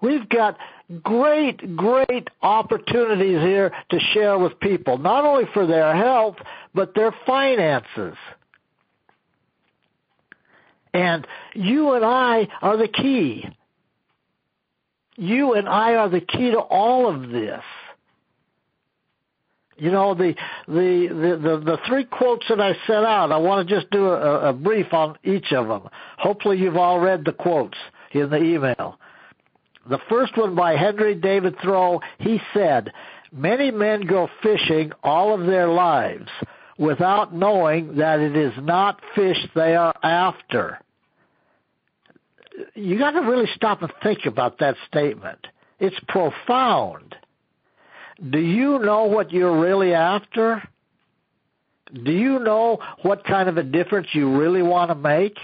We've 0.01 0.27
got 0.29 0.57
great, 1.03 1.75
great 1.75 2.29
opportunities 2.41 3.39
here 3.41 3.71
to 3.91 3.99
share 4.13 4.39
with 4.39 4.59
people, 4.59 4.97
not 4.97 5.25
only 5.25 5.45
for 5.53 5.67
their 5.67 5.95
health, 5.95 6.37
but 6.73 6.95
their 6.95 7.13
finances. 7.25 8.15
And 10.93 11.27
you 11.53 11.93
and 11.93 12.05
I 12.05 12.47
are 12.61 12.77
the 12.77 12.87
key. 12.87 13.45
You 15.17 15.53
and 15.53 15.67
I 15.67 15.95
are 15.95 16.09
the 16.09 16.21
key 16.21 16.51
to 16.51 16.59
all 16.59 17.13
of 17.13 17.29
this. 17.29 17.61
You 19.77 19.91
know, 19.91 20.13
the, 20.13 20.35
the, 20.67 21.07
the, 21.09 21.49
the, 21.49 21.57
the 21.63 21.77
three 21.87 22.03
quotes 22.03 22.45
that 22.49 22.59
I 22.59 22.73
set 22.85 23.03
out, 23.03 23.31
I 23.31 23.37
want 23.37 23.67
to 23.67 23.75
just 23.75 23.89
do 23.91 24.07
a, 24.07 24.49
a 24.49 24.53
brief 24.53 24.93
on 24.93 25.17
each 25.23 25.53
of 25.53 25.67
them. 25.67 25.89
Hopefully 26.17 26.57
you've 26.57 26.75
all 26.75 26.99
read 26.99 27.23
the 27.23 27.31
quotes 27.31 27.77
in 28.11 28.29
the 28.29 28.37
email. 28.37 28.97
The 29.89 29.99
first 30.07 30.37
one 30.37 30.53
by 30.53 30.75
Henry 30.75 31.15
David 31.15 31.55
Thoreau, 31.61 31.99
he 32.19 32.39
said, 32.53 32.93
many 33.31 33.71
men 33.71 34.01
go 34.01 34.29
fishing 34.43 34.91
all 35.03 35.33
of 35.33 35.47
their 35.47 35.67
lives 35.67 36.29
without 36.77 37.33
knowing 37.33 37.95
that 37.97 38.19
it 38.19 38.35
is 38.35 38.53
not 38.61 39.01
fish 39.15 39.37
they 39.55 39.75
are 39.75 39.95
after. 40.03 40.79
You 42.75 42.99
got 42.99 43.11
to 43.11 43.21
really 43.21 43.49
stop 43.55 43.81
and 43.81 43.91
think 44.03 44.25
about 44.25 44.59
that 44.59 44.75
statement. 44.87 45.47
It's 45.79 45.99
profound. 46.07 47.15
Do 48.29 48.39
you 48.39 48.79
know 48.79 49.05
what 49.05 49.31
you're 49.31 49.59
really 49.59 49.93
after? 49.93 50.61
Do 51.91 52.11
you 52.11 52.37
know 52.39 52.79
what 53.01 53.23
kind 53.23 53.49
of 53.49 53.57
a 53.57 53.63
difference 53.63 54.07
you 54.13 54.37
really 54.37 54.61
want 54.61 54.89
to 54.91 54.95
make? 54.95 55.37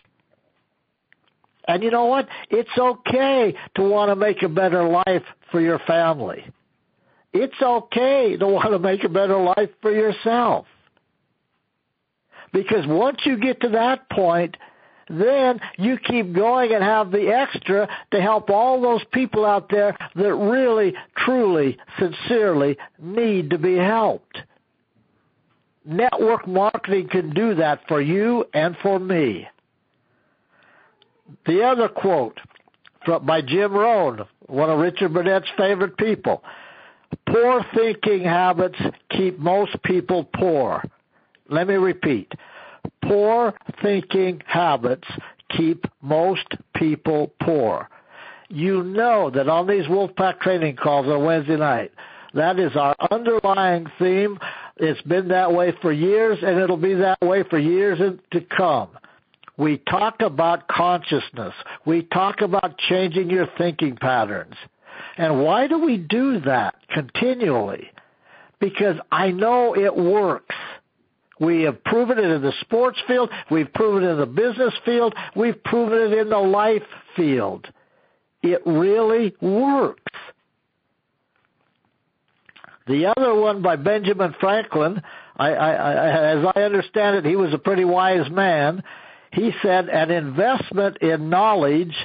And 1.67 1.83
you 1.83 1.91
know 1.91 2.05
what? 2.05 2.27
It's 2.49 2.77
okay 2.77 3.55
to 3.75 3.81
want 3.81 4.09
to 4.09 4.15
make 4.15 4.43
a 4.43 4.49
better 4.49 4.87
life 4.87 5.23
for 5.51 5.59
your 5.59 5.79
family. 5.79 6.45
It's 7.33 7.61
okay 7.61 8.37
to 8.37 8.47
want 8.47 8.71
to 8.71 8.79
make 8.79 9.03
a 9.03 9.09
better 9.09 9.37
life 9.37 9.69
for 9.81 9.91
yourself. 9.91 10.65
Because 12.53 12.85
once 12.87 13.19
you 13.25 13.37
get 13.37 13.59
to 13.61 13.69
that 13.69 14.09
point, 14.09 14.55
then 15.09 15.59
you 15.77 15.97
keep 15.97 16.33
going 16.33 16.73
and 16.73 16.83
have 16.83 17.11
the 17.11 17.27
extra 17.27 17.87
to 18.11 18.21
help 18.21 18.49
all 18.49 18.81
those 18.81 19.03
people 19.11 19.45
out 19.45 19.69
there 19.69 19.97
that 20.15 20.35
really, 20.35 20.93
truly, 21.17 21.77
sincerely 21.99 22.77
need 22.99 23.49
to 23.49 23.57
be 23.57 23.75
helped. 23.75 24.37
Network 25.85 26.47
marketing 26.47 27.09
can 27.09 27.31
do 27.31 27.55
that 27.55 27.81
for 27.87 28.01
you 28.01 28.45
and 28.53 28.75
for 28.81 28.97
me. 28.99 29.47
The 31.45 31.63
other 31.63 31.87
quote 31.87 32.39
from, 33.05 33.25
by 33.25 33.41
Jim 33.41 33.73
Rohn, 33.73 34.25
one 34.47 34.69
of 34.69 34.79
Richard 34.79 35.13
Burnett's 35.13 35.49
favorite 35.57 35.97
people. 35.97 36.43
Poor 37.27 37.65
thinking 37.73 38.23
habits 38.23 38.79
keep 39.11 39.39
most 39.39 39.81
people 39.83 40.27
poor. 40.35 40.83
Let 41.49 41.67
me 41.67 41.75
repeat. 41.75 42.31
Poor 43.03 43.53
thinking 43.81 44.41
habits 44.45 45.07
keep 45.49 45.85
most 46.01 46.47
people 46.75 47.31
poor. 47.41 47.89
You 48.49 48.83
know 48.83 49.29
that 49.31 49.49
on 49.49 49.67
these 49.67 49.85
Wolfpack 49.85 50.39
training 50.39 50.75
calls 50.75 51.07
on 51.07 51.23
Wednesday 51.23 51.57
night, 51.57 51.91
that 52.33 52.59
is 52.59 52.75
our 52.75 52.95
underlying 53.11 53.87
theme. 53.97 54.37
It's 54.77 55.01
been 55.03 55.29
that 55.29 55.51
way 55.51 55.73
for 55.81 55.91
years 55.91 56.37
and 56.41 56.59
it'll 56.59 56.77
be 56.77 56.93
that 56.95 57.21
way 57.21 57.43
for 57.43 57.57
years 57.57 57.99
to 58.31 58.41
come. 58.41 58.89
We 59.57 59.77
talk 59.89 60.21
about 60.21 60.67
consciousness. 60.67 61.53
We 61.85 62.03
talk 62.03 62.41
about 62.41 62.77
changing 62.77 63.29
your 63.29 63.47
thinking 63.57 63.95
patterns. 63.95 64.55
And 65.17 65.43
why 65.43 65.67
do 65.67 65.79
we 65.79 65.97
do 65.97 66.41
that 66.41 66.75
continually? 66.89 67.89
Because 68.59 68.97
I 69.11 69.31
know 69.31 69.75
it 69.75 69.95
works. 69.95 70.55
We 71.39 71.63
have 71.63 71.83
proven 71.83 72.17
it 72.17 72.25
in 72.25 72.41
the 72.41 72.53
sports 72.61 72.97
field. 73.07 73.29
We've 73.51 73.71
proven 73.73 74.03
it 74.03 74.11
in 74.11 74.19
the 74.19 74.25
business 74.25 74.73
field. 74.85 75.13
We've 75.35 75.61
proven 75.63 75.99
it 75.99 76.17
in 76.17 76.29
the 76.29 76.37
life 76.37 76.83
field. 77.15 77.67
It 78.41 78.61
really 78.65 79.35
works. 79.41 80.01
The 82.87 83.07
other 83.17 83.33
one 83.33 83.61
by 83.61 83.75
Benjamin 83.77 84.35
Franklin, 84.39 85.01
I, 85.37 85.49
I, 85.53 85.71
I, 85.71 86.37
as 86.37 86.45
I 86.55 86.61
understand 86.61 87.17
it, 87.17 87.25
he 87.25 87.35
was 87.35 87.53
a 87.53 87.57
pretty 87.57 87.83
wise 87.83 88.29
man. 88.29 88.83
He 89.35 89.51
said, 89.61 89.89
an 89.89 90.11
investment 90.11 90.97
in 90.97 91.29
knowledge 91.29 91.95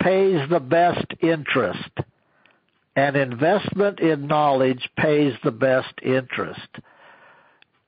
pays 0.00 0.48
the 0.48 0.60
best 0.60 1.06
interest. 1.20 1.90
An 2.94 3.16
investment 3.16 4.00
in 4.00 4.26
knowledge 4.26 4.88
pays 4.96 5.34
the 5.42 5.50
best 5.50 5.92
interest 6.02 6.68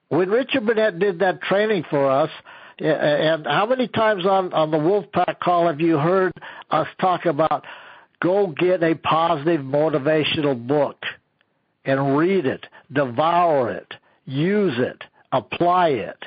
when 0.09 0.30
Richard 0.30 0.66
Burnett 0.66 0.99
did 0.99 1.18
that 1.21 1.42
training 1.42 1.85
for 1.90 2.11
us, 2.11 2.30
and 2.78 3.47
how 3.47 3.66
many 3.66 3.88
times 3.88 4.25
on, 4.25 4.52
on 4.52 4.71
the 4.71 4.78
Wolfpack 4.78 5.40
call 5.40 5.66
have 5.66 5.80
you 5.80 5.99
heard 5.99 6.33
us 6.71 6.87
talk 7.00 7.26
about 7.26 7.64
go 8.23 8.54
get 8.59 8.83
a 8.83 8.95
positive 8.95 9.61
motivational 9.61 10.66
book 10.66 10.97
and 11.85 12.16
read 12.16 12.47
it, 12.47 12.66
devour 12.92 13.71
it, 13.73 13.95
use 14.26 14.75
it, 14.78 15.02
apply 15.33 15.88
it. 15.88 16.18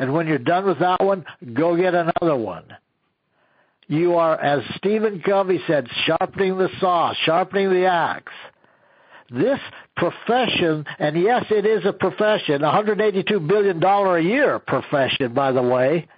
And 0.00 0.14
when 0.14 0.26
you're 0.26 0.38
done 0.38 0.64
with 0.64 0.78
that 0.78 1.04
one, 1.04 1.26
go 1.52 1.76
get 1.76 1.94
another 1.94 2.34
one. 2.34 2.64
You 3.86 4.14
are, 4.14 4.40
as 4.40 4.64
Stephen 4.76 5.20
Covey 5.20 5.60
said, 5.66 5.88
sharpening 6.06 6.56
the 6.56 6.70
saw, 6.80 7.12
sharpening 7.26 7.68
the 7.68 7.84
axe. 7.84 8.32
This 9.30 9.58
profession, 9.96 10.86
and 10.98 11.20
yes, 11.20 11.44
it 11.50 11.66
is 11.66 11.84
a 11.84 11.92
profession, 11.92 12.62
$182 12.62 13.46
billion 13.46 13.82
a 13.82 14.18
year 14.20 14.58
profession, 14.58 15.34
by 15.34 15.52
the 15.52 15.62
way. 15.62 16.08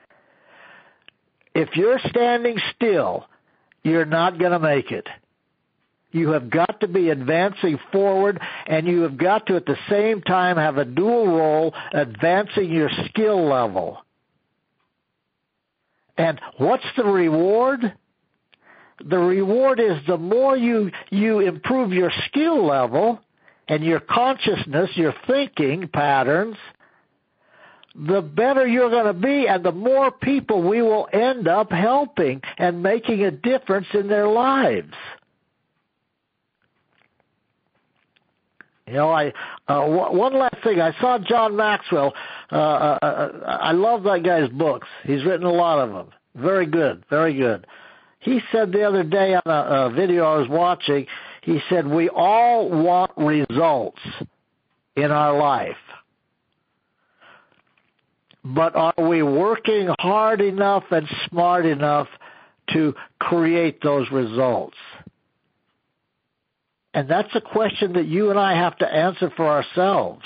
If 1.52 1.74
you're 1.74 2.00
standing 2.08 2.58
still, 2.76 3.26
you're 3.82 4.04
not 4.04 4.38
going 4.38 4.52
to 4.52 4.60
make 4.60 4.92
it. 4.92 5.08
You 6.12 6.30
have 6.30 6.50
got 6.50 6.80
to 6.80 6.88
be 6.88 7.10
advancing 7.10 7.78
forward 7.90 8.40
and 8.66 8.86
you 8.86 9.02
have 9.02 9.16
got 9.16 9.46
to 9.46 9.56
at 9.56 9.66
the 9.66 9.78
same 9.90 10.22
time 10.22 10.56
have 10.56 10.76
a 10.76 10.84
dual 10.84 11.26
role 11.26 11.74
advancing 11.92 12.70
your 12.70 12.90
skill 13.06 13.48
level. 13.48 13.98
And 16.16 16.40
what's 16.58 16.84
the 16.96 17.04
reward? 17.04 17.94
the 19.08 19.18
reward 19.18 19.80
is 19.80 19.98
the 20.06 20.16
more 20.16 20.56
you, 20.56 20.90
you 21.10 21.40
improve 21.40 21.92
your 21.92 22.12
skill 22.26 22.64
level 22.64 23.20
and 23.68 23.84
your 23.84 24.00
consciousness, 24.00 24.90
your 24.94 25.14
thinking 25.26 25.88
patterns, 25.88 26.56
the 27.94 28.22
better 28.22 28.66
you're 28.66 28.90
going 28.90 29.06
to 29.06 29.12
be 29.12 29.46
and 29.48 29.64
the 29.64 29.72
more 29.72 30.10
people 30.10 30.62
we 30.62 30.82
will 30.82 31.08
end 31.12 31.46
up 31.46 31.70
helping 31.70 32.40
and 32.58 32.82
making 32.82 33.24
a 33.24 33.30
difference 33.30 33.86
in 33.92 34.08
their 34.08 34.28
lives. 34.28 34.94
You 38.86 38.94
know, 38.94 39.10
I 39.10 39.32
uh, 39.68 39.84
one 39.86 40.36
last 40.36 40.56
thing. 40.64 40.80
I 40.80 40.92
saw 41.00 41.18
John 41.18 41.56
Maxwell. 41.56 42.12
Uh, 42.50 42.56
uh, 42.56 42.98
uh, 43.02 43.58
I 43.60 43.72
love 43.72 44.02
that 44.04 44.24
guy's 44.24 44.48
books. 44.48 44.88
He's 45.04 45.24
written 45.24 45.46
a 45.46 45.52
lot 45.52 45.78
of 45.78 45.90
them. 45.92 46.08
Very 46.34 46.66
good, 46.66 47.04
very 47.08 47.34
good. 47.34 47.66
He 48.18 48.40
said 48.50 48.72
the 48.72 48.82
other 48.82 49.02
day 49.02 49.34
on 49.34 49.42
a, 49.46 49.86
a 49.86 49.90
video 49.90 50.24
I 50.24 50.38
was 50.38 50.48
watching, 50.48 51.06
he 51.42 51.60
said, 51.68 51.86
we 51.86 52.08
all 52.08 52.70
want 52.70 53.10
results 53.16 54.00
in 54.96 55.10
our 55.10 55.36
life. 55.36 55.76
But 58.44 58.74
are 58.74 58.94
we 58.98 59.22
working 59.22 59.88
hard 59.98 60.40
enough 60.40 60.84
and 60.90 61.06
smart 61.28 61.66
enough 61.66 62.08
to 62.72 62.94
create 63.20 63.82
those 63.82 64.10
results? 64.10 64.76
And 66.94 67.08
that's 67.08 67.34
a 67.34 67.40
question 67.40 67.94
that 67.94 68.06
you 68.06 68.30
and 68.30 68.38
I 68.38 68.54
have 68.54 68.76
to 68.78 68.86
answer 68.86 69.32
for 69.36 69.46
ourselves. 69.48 70.24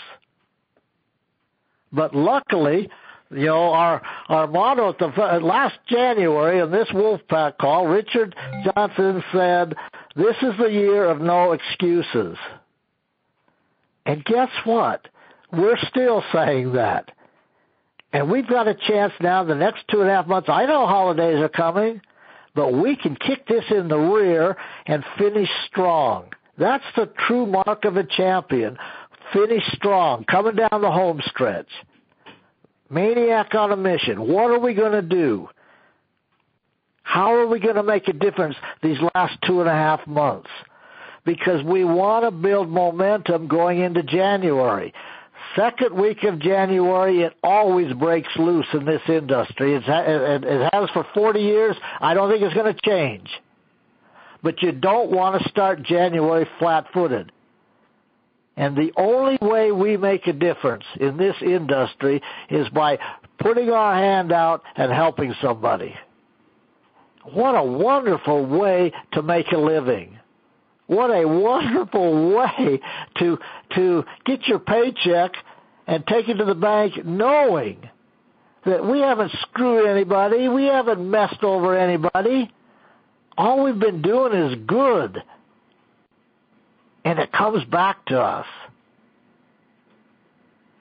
But 1.92 2.14
luckily, 2.14 2.90
you 3.30 3.46
know, 3.46 3.72
our 3.72 4.02
our 4.28 4.46
motto 4.46 4.90
at 4.90 4.98
the 4.98 5.06
uh, 5.06 5.40
last 5.40 5.78
January 5.88 6.60
in 6.60 6.70
this 6.70 6.88
Wolfpack 6.88 7.58
call, 7.58 7.86
Richard 7.86 8.34
Johnson 8.64 9.22
said, 9.32 9.74
"This 10.14 10.36
is 10.42 10.56
the 10.58 10.70
year 10.70 11.04
of 11.04 11.20
no 11.20 11.52
excuses." 11.52 12.36
And 14.04 14.24
guess 14.24 14.50
what? 14.64 15.08
We're 15.52 15.78
still 15.88 16.22
saying 16.32 16.72
that. 16.74 17.10
And 18.12 18.30
we've 18.30 18.48
got 18.48 18.68
a 18.68 18.74
chance 18.74 19.12
now 19.20 19.44
the 19.44 19.54
next 19.54 19.84
two 19.90 20.00
and 20.00 20.08
a 20.08 20.14
half 20.14 20.26
months. 20.26 20.48
I 20.48 20.66
know 20.66 20.86
holidays 20.86 21.38
are 21.40 21.48
coming, 21.48 22.00
but 22.54 22.72
we 22.72 22.96
can 22.96 23.16
kick 23.16 23.46
this 23.46 23.64
in 23.70 23.88
the 23.88 23.98
rear 23.98 24.56
and 24.86 25.04
finish 25.18 25.50
strong. 25.66 26.32
That's 26.58 26.84
the 26.96 27.10
true 27.26 27.46
mark 27.46 27.84
of 27.84 27.96
a 27.96 28.04
champion. 28.04 28.78
Finish 29.32 29.64
strong, 29.72 30.24
coming 30.24 30.56
down 30.56 30.80
the 30.80 30.90
home 30.90 31.20
stretch. 31.26 31.68
Maniac 32.88 33.54
on 33.54 33.72
a 33.72 33.76
mission. 33.76 34.20
What 34.28 34.50
are 34.50 34.60
we 34.60 34.74
going 34.74 34.92
to 34.92 35.02
do? 35.02 35.48
How 37.02 37.34
are 37.34 37.46
we 37.46 37.60
going 37.60 37.76
to 37.76 37.82
make 37.82 38.08
a 38.08 38.12
difference 38.12 38.56
these 38.82 38.98
last 39.14 39.38
two 39.46 39.60
and 39.60 39.68
a 39.68 39.72
half 39.72 40.06
months? 40.06 40.50
Because 41.24 41.62
we 41.64 41.84
want 41.84 42.24
to 42.24 42.30
build 42.30 42.68
momentum 42.68 43.48
going 43.48 43.80
into 43.80 44.02
January. 44.02 44.92
Second 45.56 45.94
week 45.94 46.22
of 46.24 46.38
January, 46.38 47.22
it 47.22 47.34
always 47.42 47.92
breaks 47.94 48.28
loose 48.36 48.66
in 48.72 48.84
this 48.84 49.02
industry. 49.08 49.74
It's, 49.74 49.86
it 49.88 50.70
has 50.72 50.90
for 50.90 51.06
40 51.14 51.40
years. 51.40 51.76
I 52.00 52.14
don't 52.14 52.30
think 52.30 52.42
it's 52.42 52.54
going 52.54 52.72
to 52.72 52.80
change. 52.84 53.28
But 54.46 54.62
you 54.62 54.70
don't 54.70 55.10
want 55.10 55.42
to 55.42 55.48
start 55.48 55.82
January 55.82 56.46
flat-footed. 56.60 57.32
And 58.56 58.76
the 58.76 58.92
only 58.96 59.36
way 59.42 59.72
we 59.72 59.96
make 59.96 60.28
a 60.28 60.32
difference 60.32 60.84
in 61.00 61.16
this 61.16 61.34
industry 61.42 62.22
is 62.48 62.68
by 62.68 62.96
putting 63.40 63.70
our 63.70 63.92
hand 63.92 64.30
out 64.30 64.62
and 64.76 64.92
helping 64.92 65.34
somebody. 65.42 65.96
What 67.24 67.56
a 67.56 67.62
wonderful 67.64 68.46
way 68.46 68.92
to 69.14 69.22
make 69.22 69.50
a 69.50 69.58
living. 69.58 70.16
What 70.86 71.10
a 71.10 71.26
wonderful 71.26 72.32
way 72.36 72.80
to 73.18 73.38
to 73.74 74.04
get 74.26 74.46
your 74.46 74.60
paycheck 74.60 75.32
and 75.88 76.06
take 76.06 76.28
it 76.28 76.34
to 76.34 76.44
the 76.44 76.54
bank 76.54 77.04
knowing 77.04 77.90
that 78.64 78.86
we 78.86 79.00
haven't 79.00 79.32
screwed 79.42 79.88
anybody, 79.88 80.48
we 80.48 80.66
haven't 80.66 81.10
messed 81.10 81.42
over 81.42 81.76
anybody. 81.76 82.52
All 83.38 83.62
we've 83.64 83.78
been 83.78 84.02
doing 84.02 84.32
is 84.32 84.58
good. 84.66 85.22
And 87.04 87.18
it 87.18 87.32
comes 87.32 87.64
back 87.66 88.04
to 88.06 88.20
us. 88.20 88.46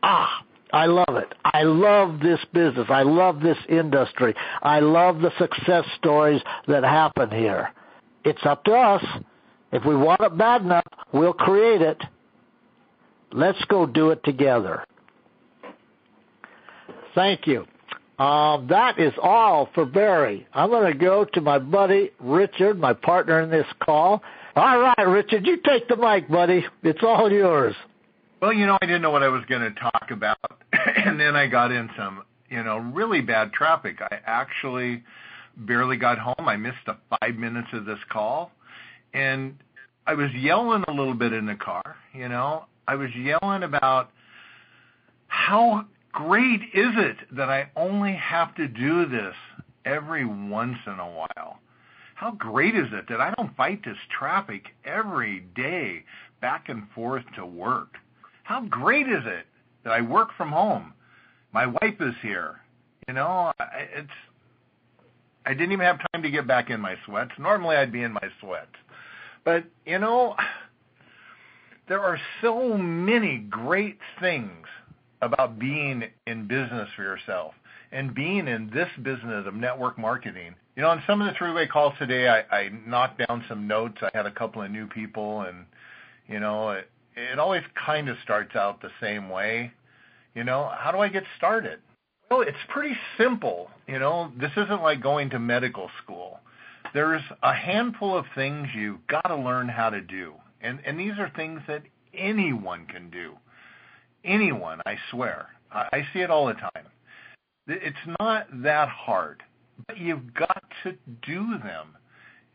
Ah, 0.01 0.43
I 0.71 0.85
love 0.85 1.15
it. 1.15 1.33
I 1.43 1.63
love 1.63 2.19
this 2.19 2.39
business. 2.53 2.88
I 2.89 3.03
love 3.03 3.41
this 3.41 3.57
industry. 3.69 4.33
I 4.62 4.79
love 4.79 5.19
the 5.19 5.31
success 5.38 5.85
stories 5.97 6.41
that 6.67 6.83
happen 6.83 7.29
here. 7.29 7.71
It's 8.24 8.45
up 8.45 8.63
to 8.65 8.71
us. 8.74 9.03
If 9.71 9.85
we 9.85 9.95
want 9.95 10.21
it 10.21 10.38
bad 10.38 10.62
enough, 10.62 10.85
we'll 11.12 11.33
create 11.33 11.81
it. 11.81 12.01
Let's 13.31 13.63
go 13.65 13.85
do 13.85 14.12
it 14.12 14.24
together. 14.24 14.83
Thank 17.13 17.47
you. 17.47 17.65
Um, 18.17 18.67
that 18.67 18.98
is 18.98 19.13
all 19.22 19.69
for 19.74 19.86
Barry. 19.86 20.48
I'm 20.53 20.69
going 20.69 20.91
to 20.91 20.98
go 20.98 21.25
to 21.25 21.41
my 21.41 21.60
buddy 21.60 22.12
Richard, 22.19 22.79
my 22.79 22.93
partner 22.93 23.41
in 23.41 23.50
this 23.50 23.67
call. 23.84 24.24
All 24.55 24.79
right, 24.79 25.05
Richard, 25.05 25.45
you 25.45 25.57
take 25.65 25.89
the 25.89 25.98
mic, 25.98 26.29
buddy. 26.29 26.65
It's 26.84 27.03
all 27.03 27.29
yours. 27.29 27.75
Well, 28.41 28.53
you 28.53 28.65
know, 28.65 28.77
I 28.81 28.86
didn't 28.86 29.01
know 29.01 29.12
what 29.12 29.24
I 29.24 29.27
was 29.27 29.43
going 29.50 29.62
to 29.62 29.79
talk 29.79 30.12
about, 30.12 30.38
and 30.74 31.19
then 31.19 31.36
I 31.36 31.48
got 31.48 31.72
in 31.72 31.89
some, 31.98 32.24
you 32.50 32.63
know, 32.63 32.77
really 32.77 33.19
bad 33.19 33.51
traffic. 33.51 33.98
I 34.01 34.19
actually 34.25 35.03
barely 35.57 35.98
got 35.98 36.17
home. 36.17 36.48
I 36.48 36.55
missed 36.55 36.77
the 36.86 36.95
five 37.19 37.36
minutes 37.36 37.67
of 37.74 37.86
this 37.86 38.00
call, 38.10 38.51
and 39.13 39.57
I 40.07 40.13
was 40.13 40.29
yelling 40.34 40.86
a 40.88 40.91
little 40.91 41.15
bit 41.15 41.34
in 41.34 41.45
the 41.45 41.55
car. 41.55 41.98
You 42.13 42.29
know, 42.29 42.65
I 42.88 42.95
was 42.95 43.10
yelling 43.13 43.63
about 43.63 44.12
how 45.27 45.86
great 46.15 46.62
is 46.74 46.93
it 46.95 47.17
that 47.36 47.50
I 47.50 47.69
only 47.75 48.13
have 48.15 48.55
to 48.55 48.67
do 48.69 49.05
this 49.05 49.36
every 49.84 50.25
once 50.25 50.77
in 50.88 50.93
a 50.93 51.12
while? 51.12 51.60
How 52.15 52.31
great 52.31 52.74
is 52.74 52.88
it 52.93 53.05
that 53.10 53.19
I 53.19 53.34
don't 53.36 53.55
fight 53.57 53.84
this 53.84 53.98
traffic 54.17 54.63
every 54.86 55.41
day 55.55 56.05
back 56.41 56.69
and 56.69 56.88
forth 56.95 57.25
to 57.36 57.45
work? 57.45 57.95
How 58.43 58.62
great 58.62 59.07
is 59.07 59.24
it 59.25 59.45
that 59.84 59.91
I 59.91 60.00
work 60.00 60.29
from 60.38 60.51
home? 60.51 60.93
My 61.51 61.67
wife 61.67 62.00
is 62.00 62.15
here. 62.22 62.62
You 63.10 63.15
know, 63.15 63.51
it's 63.60 64.10
I 65.45 65.53
didn't 65.53 65.74
even 65.74 65.86
have 65.86 66.00
time 66.13 66.24
to 66.24 66.31
get 66.31 66.48
back 66.48 66.69
in 66.69 66.79
my 66.79 66.95
sweats. 67.05 67.31
Normally 67.38 67.75
I'd 67.75 67.91
be 67.91 68.03
in 68.03 68.13
my 68.13 68.27
sweats. 68.39 68.74
But, 69.43 69.65
you 69.86 70.00
know, 70.00 70.36
there 71.88 72.00
are 72.00 72.19
so 72.41 72.77
many 72.77 73.39
great 73.50 74.00
things 74.19 74.65
about 75.25 75.60
being 75.60 76.03
in 76.27 76.48
business 76.48 76.89
for 76.96 77.03
yourself 77.03 77.53
and 77.91 78.13
being 78.13 78.48
in 78.48 78.70
this 78.74 78.89
business 79.03 79.46
of 79.48 79.55
network 79.55 79.98
marketing. 79.98 80.55
You 80.75 80.84
know, 80.84 80.89
on 80.89 81.03
some 81.08 81.22
of 81.22 81.27
the 81.27 81.38
three-way 81.38 81.67
calls 81.67 81.94
today, 81.98 82.27
I, 82.27 82.55
I 82.55 82.70
knocked 82.86 83.25
down 83.25 83.44
some 83.48 83.67
notes. 83.67 83.98
I 84.01 84.10
had 84.13 84.25
a 84.25 84.32
couple 84.32 84.62
of 84.62 84.72
new 84.72 84.88
people, 84.88 85.41
and 85.41 85.65
you 86.27 86.39
know, 86.39 86.72
it, 86.72 86.89
it 87.15 87.39
always 87.39 87.63
kind 87.74 88.10
of 88.10 88.17
starts 88.24 88.55
out 88.55 88.82
the 88.82 88.91
same 89.01 89.29
way. 89.29 89.72
You 90.34 90.44
know, 90.44 90.70
how 90.77 90.91
do 90.91 91.00
I 91.00 91.08
get 91.08 91.24
started? 91.38 91.79
Well, 92.29 92.41
it's 92.41 92.58
pretty 92.70 92.96
simple. 93.17 93.70
You 93.88 94.00
know, 94.00 94.32
this 94.39 94.51
isn't 94.58 94.82
like 94.82 95.01
going 95.01 95.29
to 95.29 95.39
medical 95.39 95.89
school. 96.04 96.39
There's 96.93 97.21
a 97.43 97.54
handful 97.54 98.17
of 98.17 98.26
things 98.36 98.67
you've 98.76 99.06
got 99.08 99.28
to 99.28 99.36
learn 99.36 99.69
how 99.69 99.89
to 99.89 100.02
do, 100.02 100.34
and 100.62 100.80
and 100.86 100.99
these 100.99 101.13
are 101.17 101.32
things 101.36 101.62
that 101.67 101.84
anyone 102.13 102.86
can 102.88 103.10
do 103.10 103.36
anyone, 104.25 104.81
I 104.85 104.97
swear. 105.11 105.47
I, 105.71 105.88
I 105.91 106.07
see 106.13 106.19
it 106.19 106.29
all 106.29 106.47
the 106.47 106.53
time. 106.53 106.85
It's 107.67 107.97
not 108.19 108.47
that 108.63 108.89
hard, 108.89 109.41
but 109.88 109.97
you've 109.97 110.33
got 110.33 110.63
to 110.83 110.93
do 111.25 111.57
them. 111.63 111.95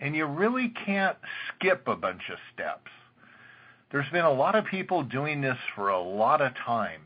And 0.00 0.16
you 0.16 0.24
really 0.24 0.72
can't 0.86 1.16
skip 1.48 1.86
a 1.86 1.96
bunch 1.96 2.22
of 2.32 2.38
steps. 2.54 2.90
There's 3.92 4.08
been 4.12 4.24
a 4.24 4.32
lot 4.32 4.54
of 4.54 4.64
people 4.64 5.02
doing 5.02 5.40
this 5.40 5.58
for 5.74 5.88
a 5.88 6.00
lot 6.00 6.40
of 6.40 6.52
time, 6.64 7.02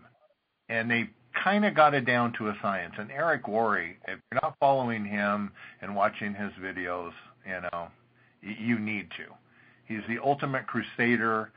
and 0.69 0.91
they 0.91 1.09
kind 1.43 1.65
of 1.65 1.75
got 1.75 1.95
it 1.95 2.05
down 2.05 2.33
to 2.35 2.49
a 2.49 2.57
science. 2.63 2.95
And 2.99 3.11
Eric 3.11 3.49
Worre, 3.49 3.97
if 4.07 4.19
you're 4.31 4.41
not 4.43 4.55
following 4.61 5.05
him 5.05 5.51
and 5.81 5.97
watching 5.97 6.35
his 6.35 6.53
videos, 6.63 7.13
you 7.47 7.61
know, 7.63 7.89
you 8.43 8.79
need 8.79 9.09
to. 9.17 9.25
He's 9.87 10.03
the 10.09 10.23
ultimate 10.23 10.67
crusader 10.67 11.51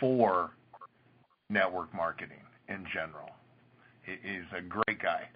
for 0.00 0.50
network 1.48 1.92
marketing 1.94 2.42
in 2.68 2.86
general. 2.92 3.30
He's 4.04 4.44
a 4.56 4.60
great 4.60 5.00
guy. 5.02 5.28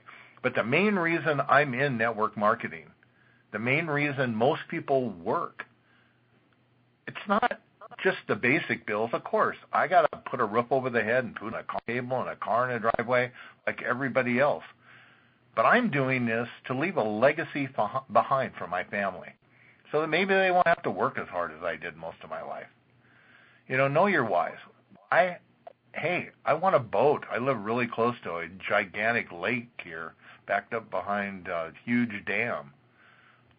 But 0.42 0.54
the 0.54 0.64
main 0.64 0.94
reason 0.96 1.40
I'm 1.48 1.74
in 1.74 1.96
network 1.96 2.36
marketing, 2.36 2.86
the 3.52 3.58
main 3.58 3.86
reason 3.86 4.34
most 4.34 4.62
people 4.68 5.10
work, 5.10 5.64
it's 7.06 7.16
not 7.26 7.60
just 8.02 8.18
the 8.28 8.36
basic 8.36 8.86
bills. 8.86 9.10
Of 9.12 9.24
course, 9.24 9.56
I 9.72 9.88
got 9.88 10.10
to 10.12 10.18
put 10.30 10.40
a 10.40 10.44
roof 10.44 10.66
over 10.70 10.90
the 10.90 11.02
head 11.02 11.24
and 11.24 11.34
put 11.34 11.54
a 11.54 11.64
cable 11.86 12.20
and 12.20 12.28
a 12.28 12.36
car 12.36 12.70
in 12.70 12.76
a 12.76 12.80
driveway 12.80 13.32
like 13.66 13.82
everybody 13.82 14.38
else. 14.38 14.64
But 15.56 15.64
I'm 15.64 15.90
doing 15.90 16.26
this 16.26 16.48
to 16.66 16.78
leave 16.78 16.96
a 16.96 17.02
legacy 17.02 17.68
behind 18.12 18.52
for 18.56 18.68
my 18.68 18.84
family 18.84 19.30
so 19.90 20.00
that 20.00 20.08
maybe 20.08 20.34
they 20.34 20.50
won't 20.50 20.66
have 20.66 20.82
to 20.82 20.90
work 20.90 21.18
as 21.18 21.26
hard 21.28 21.50
as 21.50 21.62
I 21.64 21.76
did 21.76 21.96
most 21.96 22.18
of 22.22 22.30
my 22.30 22.42
life. 22.42 22.68
You 23.66 23.76
know, 23.76 23.88
know 23.88 24.06
your 24.06 24.24
whys. 24.24 24.56
I 25.10 25.38
hey, 25.98 26.30
I 26.44 26.54
want 26.54 26.76
a 26.76 26.80
boat. 26.80 27.24
I 27.30 27.38
live 27.38 27.64
really 27.64 27.86
close 27.86 28.14
to 28.24 28.36
a 28.36 28.48
gigantic 28.68 29.30
lake 29.32 29.68
here, 29.82 30.14
backed 30.46 30.72
up 30.72 30.90
behind 30.90 31.48
a 31.48 31.72
huge 31.84 32.24
dam. 32.26 32.72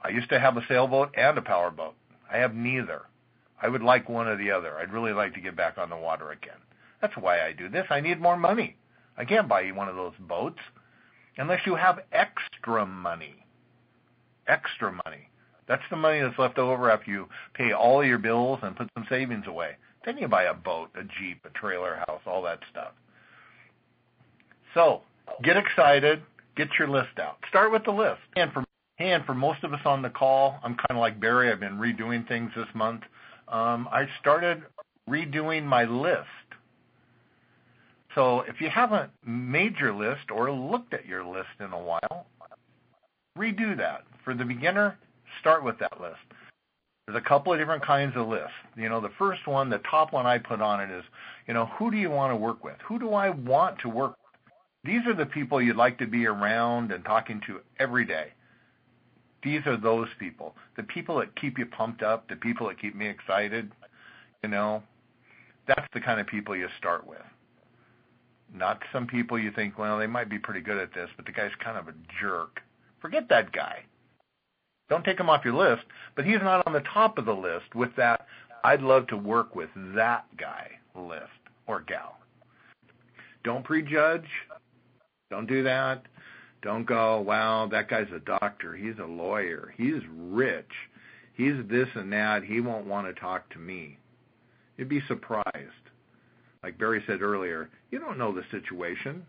I 0.04 0.10
used 0.10 0.30
to 0.30 0.40
have 0.40 0.58
a 0.58 0.66
sailboat 0.68 1.14
and 1.16 1.38
a 1.38 1.42
powerboat. 1.42 1.96
I 2.32 2.38
have 2.38 2.56
neither. 2.56 3.04
I 3.62 3.68
would 3.68 3.84
like 3.84 4.08
one 4.08 4.28
or 4.28 4.38
the 4.38 4.52
other. 4.52 4.78
I'd 4.78 4.94
really 4.94 5.12
like 5.12 5.34
to 5.34 5.42
get 5.42 5.56
back 5.56 5.78
on 5.78 5.90
the 5.90 5.98
water 5.98 6.32
again. 6.32 6.58
That's 7.02 7.18
why 7.18 7.46
I 7.46 7.52
do 7.52 7.70
this. 7.70 7.88
I 7.90 8.00
need 8.00 8.22
more 8.22 8.38
money. 8.38 8.78
I 9.18 9.26
can't 9.26 9.50
buy 9.50 9.62
you 9.62 9.76
one 9.76 9.90
of 9.90 9.96
those 9.96 10.14
boats 10.20 10.60
unless 11.38 11.66
you 11.66 11.76
have 11.76 12.00
extra 12.12 12.86
money. 12.86 13.46
Extra 14.48 14.92
money. 15.06 15.30
That's 15.70 15.84
the 15.92 15.96
money 15.96 16.20
that's 16.20 16.38
left 16.40 16.58
over 16.58 16.90
after 16.90 17.12
you 17.12 17.30
pay 17.54 17.72
all 17.72 18.04
your 18.04 18.18
bills 18.18 18.60
and 18.64 18.76
put 18.76 18.90
some 18.96 19.06
savings 19.08 19.46
away. 19.48 19.78
Then 20.04 20.18
you 20.18 20.28
buy 20.28 20.46
a 20.46 20.54
boat, 20.54 20.90
a 20.96 21.04
Jeep, 21.04 21.46
a 21.46 21.50
trailer 21.50 22.04
house, 22.08 22.22
all 22.26 22.42
that 22.42 22.60
stuff. 22.72 22.92
So 24.74 25.02
get 25.44 25.58
excited, 25.58 26.24
get 26.58 26.70
your 26.80 26.90
list 26.90 27.20
out. 27.22 27.38
Start 27.48 27.72
with 27.72 27.84
the 27.86 27.92
list. 27.92 28.20
And 28.36 28.52
for 28.52 28.66
and 28.98 29.24
for 29.26 29.34
most 29.34 29.64
of 29.64 29.72
us 29.72 29.80
on 29.86 30.02
the 30.02 30.10
call, 30.10 30.60
I'm 30.62 30.74
kind 30.74 30.92
of 30.92 30.98
like 30.98 31.22
Barry. 31.22 31.52
I've 31.52 31.60
been 31.60 31.78
redoing 31.78 32.28
things 32.28 32.52
this 32.56 32.68
month. 32.74 33.04
Um, 33.48 33.88
I 33.92 34.08
started 34.20 34.64
redoing 35.10 35.64
my 35.64 35.86
list. 35.86 36.26
So 38.16 38.42
if 38.42 38.60
you 38.60 38.70
haven't 38.70 39.12
made 39.26 39.78
your 39.78 39.94
list 39.94 40.32
or 40.32 40.52
looked 40.52 40.94
at 40.94 41.06
your 41.06 41.24
list 41.24 41.48
in 41.60 41.72
a 41.72 41.80
while, 41.80 42.26
redo 43.38 43.78
that. 43.78 44.04
For 44.26 44.34
the 44.34 44.44
beginner, 44.44 44.98
start 45.40 45.64
with 45.64 45.80
that 45.80 46.00
list. 46.00 46.18
There's 47.08 47.18
a 47.18 47.28
couple 47.28 47.52
of 47.52 47.60
different 47.60 47.84
kinds 47.84 48.16
of 48.16 48.28
lists. 48.28 48.52
You 48.76 48.88
know, 48.88 49.02
the 49.02 49.12
first 49.18 49.48
one, 49.48 49.70
the 49.70 49.82
top 49.90 50.14
one 50.14 50.28
I 50.28 50.38
put 50.38 50.62
on 50.62 50.80
it 50.80 50.92
is, 50.92 51.04
you 51.48 51.54
know, 51.54 51.66
who 51.78 51.90
do 51.90 51.98
you 51.98 52.10
want 52.10 52.32
to 52.32 52.36
work 52.36 52.64
with? 52.64 52.76
Who 52.88 53.00
do 53.00 53.14
I 53.14 53.32
want 53.32 53.80
to 53.80 53.90
work 53.90 54.12
with? 54.12 54.54
These 54.84 55.06
are 55.08 55.16
the 55.16 55.26
people 55.26 55.62
you'd 55.62 55.76
like 55.76 55.98
to 55.98 56.08
be 56.08 56.28
around 56.28 56.92
and 56.92 57.04
talking 57.04 57.42
to 57.48 57.62
every 57.80 58.06
day. 58.06 58.28
These 59.44 59.62
are 59.66 59.78
those 59.78 60.08
people. 60.20 60.56
The 60.78 60.84
people 60.84 61.18
that 61.20 61.36
keep 61.36 61.58
you 61.58 61.66
pumped 61.66 62.04
up, 62.04 62.28
the 62.30 62.36
people 62.36 62.68
that 62.68 62.80
keep 62.80 62.96
me 62.96 63.08
excited, 63.08 63.72
you 64.44 64.50
know, 64.50 64.84
that's 65.68 65.88
the 65.94 66.02
kind 66.02 66.20
of 66.20 66.28
people 66.28 66.56
you 66.56 66.68
start 66.78 67.08
with. 67.08 67.20
Not 68.54 68.82
some 68.92 69.06
people 69.06 69.38
you 69.38 69.52
think, 69.52 69.78
well, 69.78 69.98
they 69.98 70.08
might 70.08 70.30
be 70.30 70.40
pretty 70.40 70.62
good 70.62 70.78
at 70.78 70.94
this, 70.94 71.10
but 71.16 71.26
the 71.26 71.32
guy's 71.32 71.52
kind 71.64 71.78
of 71.78 71.88
a 71.88 71.94
jerk. 72.22 72.62
Forget 73.02 73.30
that 73.30 73.52
guy. 73.52 73.84
Don't 74.90 75.06
take 75.06 75.20
him 75.20 75.30
off 75.30 75.46
your 75.46 75.54
list, 75.54 75.84
but 76.16 76.26
he's 76.26 76.42
not 76.42 76.66
on 76.66 76.74
the 76.74 76.84
top 76.94 77.18
of 77.18 77.26
the 77.26 77.36
list 77.36 77.76
with 77.76 77.96
that 77.96 78.26
I'd 78.64 78.82
love 78.82 79.08
to 79.08 79.18
work 79.18 79.56
with 79.56 79.70
that 79.96 80.26
guy 80.38 80.72
list 80.96 81.30
or 81.68 81.82
gal. 81.82 82.20
Don't 83.44 83.64
prejudge. 83.64 84.28
Don't 85.30 85.48
do 85.48 85.64
that. 85.64 86.04
Don't 86.62 86.86
go, 86.86 87.22
wow, 87.22 87.68
that 87.72 87.90
guy's 87.90 88.12
a 88.14 88.20
doctor. 88.20 88.76
He's 88.76 88.98
a 89.02 89.06
lawyer. 89.06 89.74
He's 89.78 90.02
rich. 90.14 90.72
He's 91.36 91.54
this 91.70 91.88
and 91.96 92.12
that. 92.12 92.44
He 92.44 92.60
won't 92.60 92.86
want 92.86 93.08
to 93.08 93.20
talk 93.20 93.50
to 93.52 93.60
me. 93.60 93.98
You'd 94.78 94.90
be 94.90 95.02
surprised. 95.08 95.46
like 96.64 96.78
Barry 96.78 97.02
said 97.08 97.22
earlier, 97.22 97.70
you 97.92 98.00
don't 98.00 98.18
know 98.18 98.34
the 98.34 98.44
situation. 98.52 99.26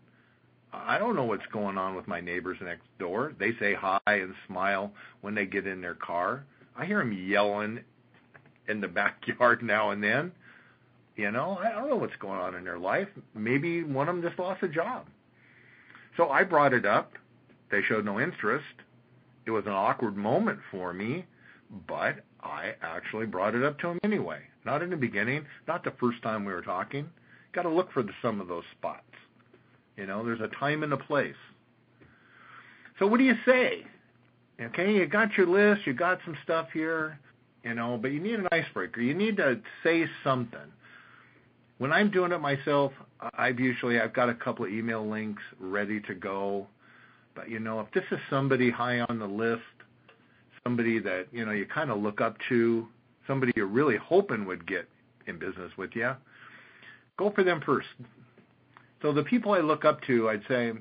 I 0.73 0.99
don't 0.99 1.17
know 1.17 1.25
what's 1.25 1.47
going 1.53 1.79
on 1.79 1.97
with 1.97 2.07
my 2.07 2.21
neighbors 2.21 2.59
next 2.63 2.87
door. 2.99 3.33
They 3.39 3.53
say 3.59 3.75
hi 3.75 4.01
and 4.07 4.35
smile 4.47 4.93
when 5.21 5.35
they 5.35 5.47
get 5.47 5.67
in 5.67 5.81
their 5.81 5.95
car. 5.95 6.45
I 6.77 6.87
hear 6.87 6.99
them 6.99 7.13
yelling 7.13 7.81
in 8.69 8.81
the 8.81 8.89
backyard 8.89 9.63
now 9.63 9.91
and 9.91 10.03
then. 10.03 10.33
You 11.17 11.31
know, 11.31 11.59
I 11.61 11.71
don't 11.71 11.91
know 11.91 11.97
what's 11.97 12.17
going 12.17 12.39
on 12.39 12.55
in 12.55 12.65
their 12.65 12.79
life. 12.79 13.09
Maybe 13.35 13.83
one 13.83 14.09
of 14.09 14.15
them 14.15 14.25
just 14.25 14.39
lost 14.39 14.63
a 14.63 14.69
job. 14.69 15.07
So 16.17 16.31
I 16.31 16.45
brought 16.45 16.73
it 16.73 16.87
up. 16.87 17.13
They 17.71 17.83
showed 17.83 18.05
no 18.05 18.21
interest. 18.21 18.65
It 19.47 19.51
was 19.51 19.65
an 19.67 19.73
awkward 19.73 20.17
moment 20.17 20.61
for 20.71 20.93
me, 20.93 21.25
but 21.89 22.25
I 22.43 22.75
actually 22.83 23.27
brought 23.27 23.55
it 23.55 23.65
up 23.65 23.79
to 23.81 23.89
them 23.89 23.99
anyway. 24.05 24.41
Not 24.65 24.83
in 24.83 24.91
the 24.91 24.97
beginning, 24.97 25.45
not 25.67 25.85
the 25.85 25.93
first 26.01 26.23
time 26.23 26.45
we 26.45 26.53
were 26.53 26.63
talking. 26.63 27.09
Got 27.53 27.63
to 27.63 27.69
look 27.69 27.93
for 27.93 28.03
the, 28.03 28.13
some 28.23 28.41
of 28.41 28.49
those 28.49 28.65
spots. 28.79 29.05
You 30.01 30.07
know, 30.07 30.25
there's 30.25 30.41
a 30.41 30.49
time 30.49 30.83
and 30.83 30.95
a 30.95 30.97
place. 30.97 31.37
So 32.99 33.07
what 33.07 33.19
do 33.19 33.25
you 33.25 33.35
say? 33.45 33.85
Okay, 34.59 34.95
you 34.95 35.07
got 35.07 35.37
your 35.37 35.47
list, 35.47 35.87
you 35.87 35.93
got 35.93 36.21
some 36.25 36.37
stuff 36.43 36.69
here, 36.73 37.19
you 37.65 37.75
know, 37.75 37.99
but 38.01 38.09
you 38.09 38.19
need 38.21 38.39
an 38.39 38.49
icebreaker. 38.51 39.03
You 39.03 39.13
need 39.13 39.37
to 39.37 39.61
say 39.83 40.07
something. 40.25 40.73
When 41.77 41.93
I'm 41.93 42.11
doing 42.11 42.33
it 42.33 42.41
myself, 42.41 42.93
I've 43.35 43.61
usually 43.61 44.01
I've 44.01 44.15
got 44.15 44.31
a 44.31 44.35
couple 44.35 44.65
of 44.65 44.71
email 44.71 45.07
links 45.07 45.43
ready 45.59 46.01
to 46.01 46.15
go. 46.15 46.67
But 47.35 47.51
you 47.51 47.59
know, 47.59 47.81
if 47.81 47.91
this 47.93 48.05
is 48.11 48.19
somebody 48.31 48.71
high 48.71 49.01
on 49.01 49.19
the 49.19 49.27
list, 49.27 49.63
somebody 50.65 50.99
that 51.01 51.27
you 51.31 51.45
know 51.45 51.53
you 51.53 51.67
kind 51.67 51.91
of 51.91 52.01
look 52.01 52.23
up 52.23 52.37
to, 52.49 52.89
somebody 53.27 53.53
you're 53.55 53.67
really 53.67 53.97
hoping 53.99 54.47
would 54.47 54.67
get 54.67 54.89
in 55.27 55.39
business 55.39 55.73
with 55.77 55.91
you, 55.95 56.13
go 57.19 57.31
for 57.31 57.45
them 57.45 57.61
first. 57.65 57.89
So 59.03 59.13
the 59.13 59.23
people 59.23 59.53
I 59.53 59.61
look 59.61 59.85
up 59.85 60.03
to, 60.03 60.29
I'd 60.29 60.43
say, 60.47 60.73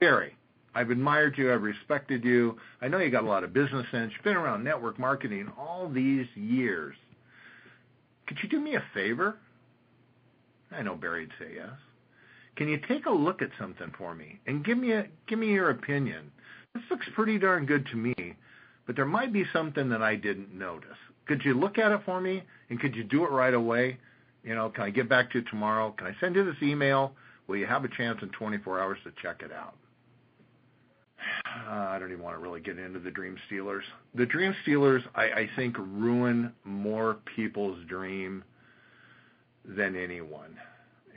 Barry, 0.00 0.36
I've 0.74 0.90
admired 0.90 1.36
you, 1.38 1.52
I've 1.52 1.62
respected 1.62 2.24
you. 2.24 2.56
I 2.80 2.88
know 2.88 2.98
you 2.98 3.10
got 3.10 3.24
a 3.24 3.28
lot 3.28 3.44
of 3.44 3.52
business 3.52 3.86
sense. 3.90 4.12
You've 4.14 4.24
been 4.24 4.36
around 4.36 4.64
network 4.64 4.98
marketing 4.98 5.50
all 5.58 5.88
these 5.88 6.26
years. 6.34 6.94
Could 8.26 8.38
you 8.42 8.48
do 8.48 8.60
me 8.60 8.76
a 8.76 8.82
favor? 8.94 9.36
I 10.70 10.82
know 10.82 10.94
Barry'd 10.94 11.30
say 11.38 11.52
yes. 11.56 11.70
Can 12.56 12.68
you 12.68 12.78
take 12.88 13.06
a 13.06 13.10
look 13.10 13.42
at 13.42 13.50
something 13.58 13.92
for 13.96 14.14
me 14.14 14.38
and 14.46 14.64
give 14.64 14.78
me 14.78 14.92
a, 14.92 15.06
give 15.26 15.38
me 15.38 15.48
your 15.52 15.70
opinion? 15.70 16.30
This 16.74 16.82
looks 16.90 17.06
pretty 17.14 17.38
darn 17.38 17.66
good 17.66 17.86
to 17.86 17.96
me, 17.96 18.14
but 18.86 18.96
there 18.96 19.06
might 19.06 19.32
be 19.32 19.44
something 19.52 19.88
that 19.90 20.02
I 20.02 20.16
didn't 20.16 20.52
notice. 20.52 20.88
Could 21.26 21.44
you 21.44 21.54
look 21.54 21.78
at 21.78 21.92
it 21.92 22.00
for 22.04 22.20
me 22.20 22.42
and 22.70 22.80
could 22.80 22.94
you 22.94 23.04
do 23.04 23.24
it 23.24 23.30
right 23.30 23.54
away? 23.54 23.98
You 24.44 24.54
know, 24.54 24.70
can 24.70 24.84
I 24.84 24.90
get 24.90 25.08
back 25.08 25.30
to 25.32 25.38
you 25.38 25.44
tomorrow? 25.44 25.92
Can 25.96 26.06
I 26.06 26.16
send 26.20 26.34
you 26.34 26.44
this 26.44 26.60
email? 26.62 27.12
Will 27.46 27.56
you 27.56 27.66
have 27.66 27.84
a 27.84 27.88
chance 27.88 28.18
in 28.22 28.28
24 28.30 28.80
hours 28.80 28.98
to 29.04 29.12
check 29.22 29.42
it 29.42 29.52
out? 29.52 29.74
Uh, 31.68 31.70
I 31.90 31.98
don't 31.98 32.10
even 32.10 32.22
want 32.22 32.36
to 32.36 32.40
really 32.40 32.60
get 32.60 32.78
into 32.78 32.98
the 32.98 33.10
dream 33.10 33.36
stealers. 33.46 33.84
The 34.14 34.26
dream 34.26 34.54
stealers, 34.62 35.02
I, 35.14 35.24
I 35.24 35.50
think, 35.56 35.76
ruin 35.78 36.52
more 36.64 37.18
people's 37.36 37.78
dream 37.86 38.44
than 39.64 39.96
anyone. 39.96 40.56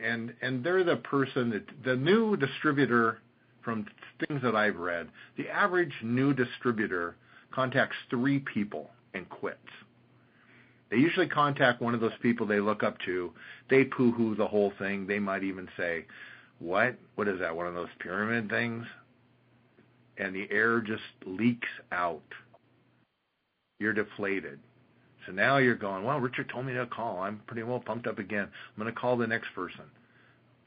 And 0.03 0.33
and 0.41 0.63
they're 0.63 0.83
the 0.83 0.97
person 0.97 1.49
that 1.51 1.63
the 1.83 1.95
new 1.95 2.35
distributor 2.35 3.19
from 3.63 3.85
things 4.27 4.41
that 4.43 4.55
I've 4.55 4.75
read, 4.75 5.07
the 5.37 5.49
average 5.49 5.93
new 6.03 6.33
distributor 6.33 7.15
contacts 7.51 7.95
three 8.09 8.39
people 8.39 8.91
and 9.13 9.27
quits. 9.29 9.57
They 10.95 11.01
usually 11.01 11.27
contact 11.27 11.81
one 11.81 11.93
of 11.93 11.99
those 11.99 12.13
people 12.21 12.47
they 12.47 12.61
look 12.61 12.81
up 12.81 12.97
to. 12.99 13.33
They 13.69 13.83
poo-hoo 13.83 14.35
the 14.35 14.47
whole 14.47 14.71
thing. 14.79 15.05
They 15.05 15.19
might 15.19 15.43
even 15.43 15.67
say, 15.75 16.05
"What? 16.59 16.95
What 17.15 17.27
is 17.27 17.37
that? 17.39 17.53
One 17.53 17.67
of 17.67 17.73
those 17.73 17.89
pyramid 17.99 18.49
things?" 18.49 18.85
And 20.17 20.33
the 20.33 20.49
air 20.49 20.79
just 20.79 21.03
leaks 21.25 21.67
out. 21.91 22.23
You're 23.77 23.91
deflated. 23.91 24.61
So 25.25 25.33
now 25.33 25.57
you're 25.57 25.75
going, 25.75 26.05
well, 26.05 26.21
Richard 26.21 26.47
told 26.47 26.65
me 26.65 26.73
to 26.75 26.85
call. 26.85 27.19
I'm 27.19 27.41
pretty 27.45 27.63
well 27.63 27.81
pumped 27.81 28.07
up 28.07 28.17
again. 28.17 28.47
I'm 28.47 28.81
going 28.81 28.93
to 28.93 28.97
call 28.97 29.17
the 29.17 29.27
next 29.27 29.49
person. 29.53 29.83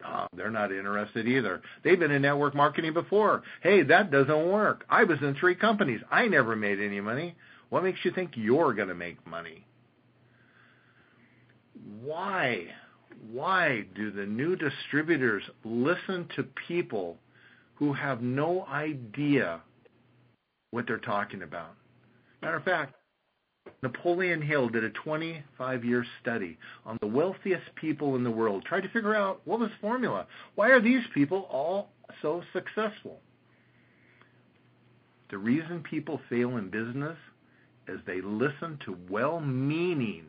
Uh, 0.04 0.26
they're 0.36 0.50
not 0.50 0.72
interested 0.72 1.26
either. 1.26 1.62
They've 1.82 1.98
been 1.98 2.10
in 2.10 2.20
network 2.20 2.54
marketing 2.54 2.92
before. 2.92 3.44
Hey, 3.62 3.82
that 3.84 4.10
doesn't 4.10 4.52
work. 4.52 4.84
I 4.90 5.04
was 5.04 5.22
in 5.22 5.36
three 5.36 5.54
companies. 5.54 6.02
I 6.10 6.28
never 6.28 6.54
made 6.54 6.80
any 6.80 7.00
money. 7.00 7.34
What 7.70 7.82
makes 7.82 8.04
you 8.04 8.10
think 8.10 8.32
you're 8.34 8.74
going 8.74 8.88
to 8.88 8.94
make 8.94 9.26
money? 9.26 9.64
Why? 12.02 12.66
Why 13.30 13.86
do 13.94 14.10
the 14.10 14.26
new 14.26 14.56
distributors 14.56 15.42
listen 15.64 16.28
to 16.36 16.44
people 16.66 17.18
who 17.74 17.92
have 17.92 18.22
no 18.22 18.66
idea 18.66 19.60
what 20.70 20.86
they're 20.86 20.98
talking 20.98 21.42
about? 21.42 21.74
Matter 22.42 22.56
of 22.56 22.64
fact, 22.64 22.94
Napoleon 23.82 24.40
Hill 24.40 24.68
did 24.68 24.84
a 24.84 24.90
25-year 24.90 26.04
study 26.20 26.58
on 26.86 26.96
the 27.00 27.06
wealthiest 27.06 27.74
people 27.74 28.16
in 28.16 28.24
the 28.24 28.30
world, 28.30 28.64
tried 28.64 28.82
to 28.82 28.88
figure 28.88 29.14
out 29.14 29.40
what 29.44 29.60
was 29.60 29.68
the 29.70 29.76
formula. 29.80 30.26
Why 30.54 30.70
are 30.70 30.80
these 30.80 31.04
people 31.14 31.46
all 31.50 31.90
so 32.22 32.42
successful? 32.52 33.20
The 35.30 35.38
reason 35.38 35.82
people 35.82 36.20
fail 36.30 36.56
in 36.56 36.70
business 36.70 37.18
is 37.86 38.00
they 38.06 38.20
listen 38.22 38.78
to 38.86 38.96
well-meaning, 39.10 40.26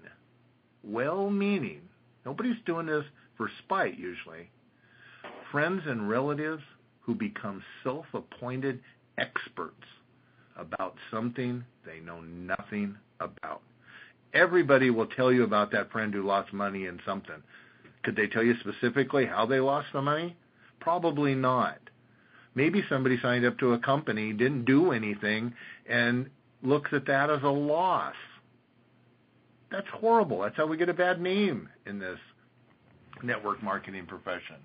well-meaning, 0.84 1.82
nobody's 2.26 2.56
doing 2.66 2.86
this 2.86 3.06
for 3.38 3.50
spite 3.64 3.98
usually, 3.98 4.50
friends 5.52 5.84
and 5.86 6.10
relatives 6.10 6.64
who 7.02 7.16
become 7.16 7.64
self-appointed 7.84 8.80
experts 9.18 9.86
about 10.58 10.96
something 11.12 11.64
they 11.86 12.00
know 12.00 12.22
nothing 12.22 12.96
about. 13.20 13.62
Everybody 14.34 14.90
will 14.90 15.08
tell 15.08 15.32
you 15.32 15.44
about 15.44 15.72
that 15.72 15.92
friend 15.92 16.14
who 16.14 16.22
lost 16.22 16.54
money 16.54 16.86
in 16.86 17.00
something. 17.06 17.42
Could 18.04 18.16
they 18.16 18.28
tell 18.28 18.44
you 18.44 18.56
specifically 18.60 19.26
how 19.26 19.46
they 19.46 19.60
lost 19.60 19.88
the 19.92 20.02
money? 20.02 20.36
Probably 20.80 21.34
not. 21.34 21.80
Maybe 22.56 22.84
somebody 22.90 23.18
signed 23.22 23.46
up 23.46 23.58
to 23.60 23.74
a 23.74 23.80
company, 23.80 24.34
didn't 24.34 24.66
do 24.66 24.92
anything, 24.92 25.54
and 25.90 26.30
looks 26.62 26.92
at 26.94 27.08
that 27.08 27.30
as 27.30 27.44
a 27.44 27.50
loss. 27.50 28.16
That's 29.72 29.88
horrible. 29.94 30.42
That's 30.42 30.56
how 30.58 30.66
we 30.66 30.78
get 30.78 30.90
a 30.90 30.94
bad 30.94 31.22
name 31.22 31.70
in 31.86 32.00
this 32.00 32.18
network 33.24 33.62
marketing 33.62 34.06
profession. 34.06 34.56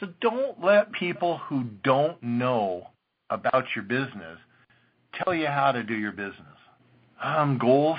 So 0.00 0.08
don't 0.20 0.62
let 0.62 0.92
people 0.92 1.38
who 1.38 1.64
don't 1.84 2.20
know 2.22 2.88
about 3.30 3.64
your 3.74 3.84
business 3.84 4.38
tell 5.14 5.34
you 5.34 5.46
how 5.46 5.72
to 5.72 5.82
do 5.82 5.94
your 5.94 6.12
business. 6.12 6.36
Um, 7.22 7.58
goals. 7.58 7.98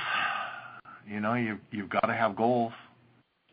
You 1.10 1.22
know, 1.22 1.34
you 1.36 1.58
you've 1.72 1.90
got 1.90 2.06
to 2.06 2.14
have 2.14 2.36
goals. 2.36 2.74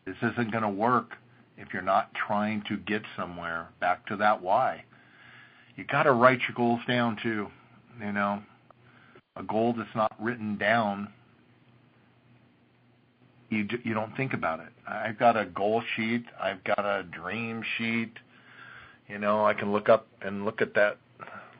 This 0.05 0.17
isn't 0.21 0.51
going 0.51 0.63
to 0.63 0.69
work 0.69 1.13
if 1.57 1.69
you're 1.73 1.81
not 1.81 2.11
trying 2.13 2.63
to 2.67 2.77
get 2.77 3.01
somewhere. 3.17 3.69
Back 3.79 4.05
to 4.07 4.15
that 4.17 4.41
why. 4.41 4.83
You 5.75 5.83
got 5.85 6.03
to 6.03 6.11
write 6.11 6.39
your 6.47 6.55
goals 6.55 6.81
down 6.87 7.17
too. 7.23 7.47
You 7.99 8.11
know, 8.11 8.43
a 9.35 9.43
goal 9.43 9.73
that's 9.75 9.95
not 9.95 10.11
written 10.21 10.57
down, 10.57 11.07
you 13.55 13.67
you 13.83 13.93
don't 13.93 14.15
think 14.17 14.33
about 14.33 14.59
it. 14.59 14.69
I've 14.87 15.17
got 15.17 15.37
a 15.37 15.45
goal 15.45 15.81
sheet. 15.95 16.25
I've 16.41 16.63
got 16.63 16.79
a 16.79 17.03
dream 17.03 17.63
sheet. 17.77 18.11
You 19.07 19.19
know, 19.19 19.45
I 19.45 19.53
can 19.53 19.71
look 19.71 19.89
up 19.89 20.07
and 20.21 20.45
look 20.45 20.61
at 20.61 20.73
that 20.75 20.97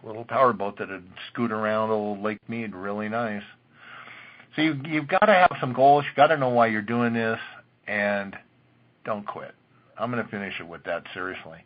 little 0.04 0.26
powerboat 0.26 0.78
that 0.78 0.90
would 0.90 1.08
scoot 1.32 1.52
around 1.52 1.90
old 1.90 2.22
Lake 2.22 2.40
Mead 2.48 2.76
really 2.76 3.10
nice. 3.10 3.44
So 4.56 4.62
you, 4.62 4.80
you've 4.86 5.08
got 5.08 5.26
to 5.26 5.34
have 5.34 5.52
some 5.60 5.74
goals. 5.74 6.06
You've 6.08 6.16
got 6.16 6.28
to 6.28 6.38
know 6.38 6.50
why 6.50 6.68
you're 6.68 6.82
doing 6.82 7.14
this, 7.14 7.40
and 7.88 8.36
don't 9.04 9.26
quit. 9.28 9.54
I'm 9.98 10.12
going 10.12 10.24
to 10.24 10.30
finish 10.30 10.54
it 10.60 10.68
with 10.68 10.84
that 10.86 11.04
seriously. 11.14 11.60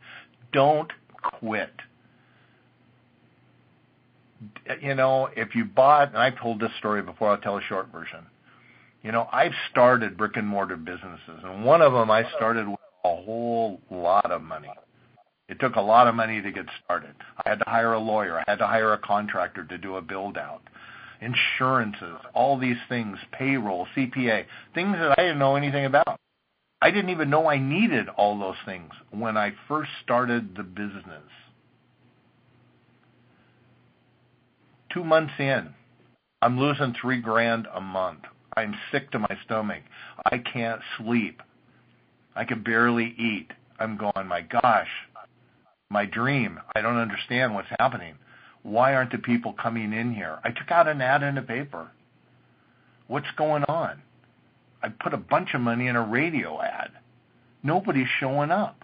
Don't 0.54 0.92
quit. 1.22 1.72
You 4.82 4.96
know, 4.96 5.30
if 5.36 5.54
you 5.56 5.66
bought, 5.66 6.10
and 6.10 6.18
I've 6.18 6.40
told 6.40 6.60
this 6.60 6.72
story 6.80 7.02
before, 7.02 7.30
I'll 7.30 7.38
tell 7.38 7.58
a 7.58 7.62
short 7.64 7.92
version. 7.92 8.26
You 9.04 9.12
know, 9.12 9.28
I've 9.32 9.54
started 9.72 10.18
brick 10.18 10.36
and 10.36 10.48
mortar 10.48 10.76
businesses, 10.76 11.42
and 11.44 11.64
one 11.64 11.82
of 11.82 11.94
them 11.94 12.12
I 12.12 12.30
started 12.36 12.68
with 12.68 12.80
a 13.06 13.16
whole 13.16 13.80
lot 13.90 14.32
of 14.32 14.42
money. 14.42 14.70
It 15.48 15.60
took 15.60 15.76
a 15.76 15.82
lot 15.82 16.08
of 16.08 16.16
money 16.16 16.42
to 16.42 16.52
get 16.52 16.66
started. 16.84 17.16
I 17.44 17.50
had 17.50 17.60
to 17.60 17.66
hire 17.68 17.94
a 17.94 18.00
lawyer. 18.00 18.40
I 18.40 18.44
had 18.46 18.60
to 18.60 18.68
hire 18.68 18.94
a 18.94 18.98
contractor 18.98 19.64
to 19.64 19.78
do 19.78 19.96
a 19.96 20.02
build 20.02 20.38
out 20.38 20.62
insurances, 21.22 22.18
all 22.34 22.58
these 22.58 22.78
things, 22.88 23.18
payroll, 23.32 23.88
CPA, 23.96 24.46
things 24.74 24.96
that 24.98 25.16
I 25.18 25.24
didn't 25.24 25.40
know 25.40 25.56
anything 25.56 25.86
about. 25.86 26.20
I 26.82 26.92
didn't 26.92 27.10
even 27.10 27.30
know 27.30 27.50
I 27.50 27.58
needed 27.58 28.08
all 28.10 28.40
those 28.40 28.56
things 28.66 28.92
when 29.12 29.36
I 29.36 29.54
first 29.68 29.92
started 30.04 30.56
the 30.56 30.64
business. 30.64 31.24
Two 34.94 35.04
months 35.04 35.34
in, 35.40 35.70
I'm 36.42 36.58
losing 36.58 36.96
three 37.00 37.20
grand 37.20 37.68
a 37.74 37.82
month. 37.82 38.22
I'm 38.60 38.76
sick 38.92 39.10
to 39.12 39.20
my 39.20 39.38
stomach. 39.46 39.84
I 40.26 40.38
can't 40.38 40.82
sleep. 40.98 41.42
I 42.36 42.44
can 42.44 42.62
barely 42.62 43.16
eat. 43.18 43.48
I'm 43.80 43.96
going, 43.96 44.28
my 44.28 44.42
gosh, 44.42 44.90
my 45.90 46.06
dream. 46.06 46.60
I 46.76 46.82
don't 46.82 46.98
understand 46.98 47.56
what's 47.56 47.70
happening. 47.80 48.16
Why 48.64 48.94
aren't 48.94 49.14
the 49.14 49.18
people 49.18 49.54
coming 49.54 49.94
in 49.94 50.14
here? 50.14 50.40
I 50.44 50.50
took 50.50 50.72
out 50.72 50.90
an 50.90 51.00
ad 51.02 51.24
in 51.24 51.36
the 51.36 51.42
paper. 51.42 51.90
What's 53.08 53.32
going 53.38 53.64
on? 53.64 54.02
I 54.84 54.90
put 54.90 55.14
a 55.14 55.18
bunch 55.18 55.54
of 55.54 55.62
money 55.62 55.88
in 55.88 55.96
a 55.96 56.06
radio 56.06 56.62
ad. 56.62 56.92
Nobody's 57.64 58.08
showing 58.20 58.52
up. 58.52 58.84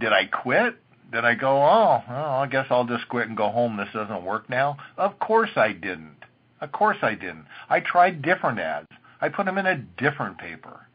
Did 0.00 0.14
I 0.14 0.24
quit? 0.24 0.76
Did 1.12 1.26
I 1.26 1.34
go, 1.34 1.62
oh, 1.62 2.02
well, 2.08 2.30
I 2.40 2.46
guess 2.46 2.66
I'll 2.70 2.86
just 2.86 3.08
quit 3.08 3.28
and 3.28 3.36
go 3.36 3.50
home. 3.50 3.76
This 3.76 3.88
doesn't 3.92 4.24
work 4.24 4.48
now? 4.48 4.78
Of 4.96 5.18
course 5.18 5.50
I 5.56 5.72
didn't. 5.72 6.23
Of 6.60 6.72
course 6.72 6.98
I 7.02 7.14
didn't. 7.14 7.46
I 7.68 7.80
tried 7.80 8.22
different 8.22 8.58
ads. 8.58 8.88
I 9.20 9.28
put 9.28 9.46
them 9.46 9.58
in 9.58 9.66
a 9.66 9.84
different 9.98 10.38
paper. 10.38 10.86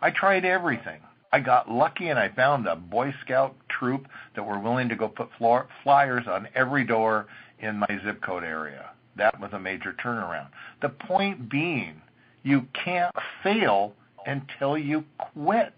I 0.00 0.10
tried 0.10 0.44
everything. 0.44 1.00
I 1.32 1.40
got 1.40 1.70
lucky 1.70 2.08
and 2.08 2.18
I 2.18 2.28
found 2.28 2.66
a 2.66 2.76
Boy 2.76 3.12
Scout 3.24 3.56
troop 3.68 4.06
that 4.36 4.44
were 4.44 4.58
willing 4.58 4.88
to 4.88 4.96
go 4.96 5.08
put 5.08 5.30
flyers 5.38 6.26
on 6.28 6.48
every 6.54 6.84
door 6.84 7.26
in 7.58 7.78
my 7.78 8.00
zip 8.04 8.22
code 8.22 8.44
area. 8.44 8.90
That 9.16 9.40
was 9.40 9.50
a 9.52 9.58
major 9.58 9.94
turnaround. 10.04 10.48
The 10.82 10.90
point 10.90 11.48
being, 11.48 12.00
you 12.42 12.66
can't 12.72 13.14
fail 13.42 13.94
until 14.26 14.78
you 14.78 15.04
quit. 15.18 15.74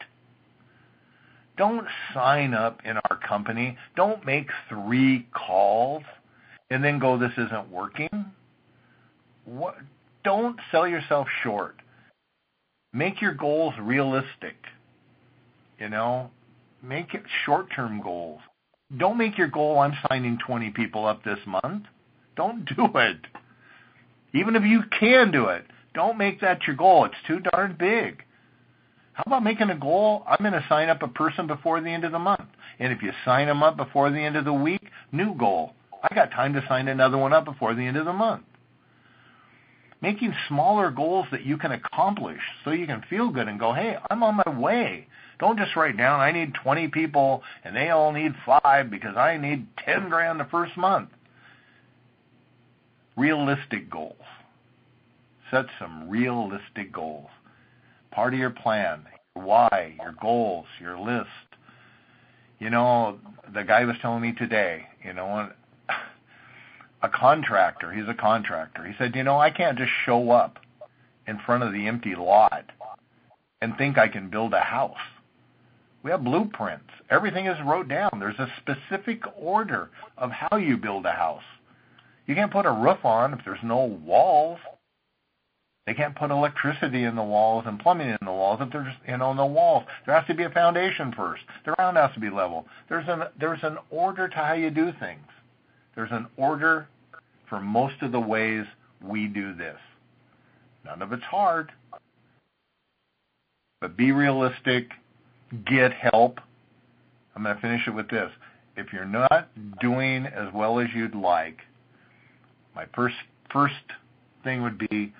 Don't 1.56 1.86
sign 2.12 2.52
up 2.52 2.80
in 2.84 2.98
our 3.08 3.16
company. 3.16 3.78
Don't 3.96 4.26
make 4.26 4.48
three 4.68 5.26
calls 5.32 6.02
and 6.70 6.84
then 6.84 6.98
go, 6.98 7.16
this 7.16 7.32
isn't 7.32 7.70
working. 7.70 8.10
What? 9.46 9.76
Don't 10.24 10.58
sell 10.70 10.86
yourself 10.86 11.28
short. 11.42 11.76
Make 12.92 13.22
your 13.22 13.32
goals 13.32 13.74
realistic. 13.80 14.56
You 15.78 15.88
know, 15.88 16.30
make 16.82 17.14
it 17.14 17.22
short-term 17.44 18.02
goals. 18.02 18.40
Don't 18.96 19.18
make 19.18 19.38
your 19.38 19.48
goal, 19.48 19.78
I'm 19.78 19.94
signing 20.08 20.38
20 20.46 20.70
people 20.70 21.06
up 21.06 21.24
this 21.24 21.38
month. 21.46 21.84
Don't 22.36 22.64
do 22.76 22.88
it. 22.94 23.18
Even 24.34 24.56
if 24.56 24.64
you 24.64 24.82
can 24.98 25.30
do 25.30 25.46
it, 25.46 25.64
don't 25.94 26.18
make 26.18 26.40
that 26.40 26.66
your 26.66 26.76
goal. 26.76 27.04
It's 27.04 27.14
too 27.26 27.40
darn 27.52 27.76
big. 27.78 28.22
How 29.12 29.24
about 29.26 29.44
making 29.44 29.70
a 29.70 29.78
goal? 29.78 30.24
I'm 30.26 30.38
going 30.38 30.52
to 30.52 30.66
sign 30.68 30.88
up 30.88 31.02
a 31.02 31.08
person 31.08 31.46
before 31.46 31.80
the 31.80 31.88
end 31.88 32.04
of 32.04 32.12
the 32.12 32.18
month. 32.18 32.48
And 32.78 32.92
if 32.92 33.02
you 33.02 33.12
sign 33.24 33.46
them 33.46 33.62
up 33.62 33.76
before 33.76 34.10
the 34.10 34.20
end 34.20 34.36
of 34.36 34.44
the 34.44 34.52
week, 34.52 34.82
new 35.10 35.34
goal. 35.34 35.72
I 36.02 36.14
got 36.14 36.30
time 36.32 36.52
to 36.52 36.64
sign 36.68 36.88
another 36.88 37.16
one 37.16 37.32
up 37.32 37.46
before 37.46 37.74
the 37.74 37.82
end 37.86 37.96
of 37.96 38.04
the 38.04 38.12
month. 38.12 38.44
Making 40.02 40.34
smaller 40.48 40.90
goals 40.90 41.26
that 41.32 41.44
you 41.44 41.56
can 41.56 41.72
accomplish 41.72 42.40
so 42.64 42.70
you 42.70 42.86
can 42.86 43.02
feel 43.08 43.30
good 43.30 43.48
and 43.48 43.58
go, 43.58 43.72
hey, 43.72 43.96
I'm 44.10 44.22
on 44.22 44.40
my 44.44 44.58
way. 44.58 45.08
Don't 45.38 45.58
just 45.58 45.76
write 45.76 45.96
down, 45.96 46.20
I 46.20 46.32
need 46.32 46.54
20 46.54 46.88
people 46.88 47.42
and 47.64 47.74
they 47.74 47.90
all 47.90 48.12
need 48.12 48.32
five 48.44 48.90
because 48.90 49.16
I 49.16 49.36
need 49.36 49.66
10 49.84 50.08
grand 50.08 50.40
the 50.40 50.44
first 50.44 50.76
month. 50.76 51.10
Realistic 53.16 53.90
goals. 53.90 54.16
Set 55.50 55.66
some 55.78 56.08
realistic 56.08 56.92
goals 56.92 57.30
part 58.16 58.32
of 58.32 58.40
your 58.40 58.50
plan, 58.50 59.02
your 59.36 59.44
why, 59.44 59.94
your 60.00 60.14
goals, 60.20 60.64
your 60.80 60.98
list. 60.98 61.28
You 62.58 62.70
know, 62.70 63.18
the 63.54 63.62
guy 63.62 63.84
was 63.84 63.94
telling 64.00 64.22
me 64.22 64.32
today, 64.32 64.86
you 65.04 65.12
know, 65.12 65.50
a 67.06 67.18
contractor, 67.18 67.92
he's 67.92 68.08
a 68.08 68.14
contractor. 68.14 68.84
He 68.84 68.94
said, 68.98 69.14
you 69.14 69.22
know, 69.22 69.38
I 69.38 69.50
can't 69.50 69.78
just 69.78 69.92
show 70.04 70.30
up 70.30 70.58
in 71.26 71.38
front 71.46 71.62
of 71.62 71.72
the 71.72 71.86
empty 71.86 72.14
lot 72.14 72.70
and 73.62 73.76
think 73.76 73.96
I 73.96 74.08
can 74.08 74.28
build 74.28 74.52
a 74.52 74.60
house. 74.60 74.96
We 76.02 76.10
have 76.10 76.24
blueprints. 76.24 76.90
Everything 77.10 77.46
is 77.46 77.56
wrote 77.64 77.88
down. 77.88 78.10
There's 78.18 78.38
a 78.38 78.52
specific 78.60 79.22
order 79.36 79.90
of 80.18 80.30
how 80.30 80.56
you 80.56 80.76
build 80.76 81.06
a 81.06 81.12
house. 81.12 81.42
You 82.26 82.34
can't 82.34 82.52
put 82.52 82.66
a 82.66 82.70
roof 82.70 83.04
on 83.04 83.32
if 83.32 83.40
there's 83.44 83.62
no 83.62 83.84
walls. 84.04 84.58
They 85.86 85.94
can't 85.94 86.16
put 86.16 86.32
electricity 86.32 87.04
in 87.04 87.14
the 87.14 87.22
walls 87.22 87.64
and 87.66 87.78
plumbing 87.78 88.08
in 88.08 88.18
the 88.24 88.32
walls 88.32 88.58
if 88.60 88.72
there's 88.72 88.92
you 89.06 89.16
know 89.16 89.32
no 89.32 89.46
walls. 89.46 89.84
There 90.04 90.14
has 90.16 90.26
to 90.26 90.34
be 90.34 90.42
a 90.42 90.50
foundation 90.50 91.12
first. 91.16 91.42
The 91.64 91.72
ground 91.72 91.96
has 91.96 92.12
to 92.14 92.20
be 92.20 92.30
level. 92.30 92.66
There's 92.88 93.06
an 93.08 93.22
there's 93.38 93.62
an 93.62 93.78
order 93.90 94.26
to 94.26 94.36
how 94.36 94.54
you 94.54 94.70
do 94.70 94.92
things. 94.98 95.26
There's 95.94 96.10
an 96.10 96.26
order 96.36 96.88
for 97.48 97.60
most 97.60 97.96
of 98.02 98.12
the 98.12 98.20
ways 98.20 98.64
we 99.02 99.26
do 99.26 99.54
this. 99.54 99.78
None 100.84 101.02
of 101.02 101.12
it's 101.12 101.24
hard. 101.24 101.72
But 103.80 103.96
be 103.96 104.12
realistic, 104.12 104.90
get 105.66 105.92
help. 105.92 106.40
I'm 107.34 107.42
going 107.42 107.54
to 107.54 107.60
finish 107.60 107.86
it 107.86 107.90
with 107.90 108.08
this. 108.08 108.30
If 108.76 108.92
you're 108.92 109.04
not 109.04 109.48
doing 109.80 110.26
as 110.26 110.52
well 110.54 110.78
as 110.78 110.88
you'd 110.94 111.14
like, 111.14 111.58
my 112.74 112.86
first 112.94 113.16
first 113.52 113.74
thing 114.44 114.62
would 114.62 114.78
be 114.78 115.12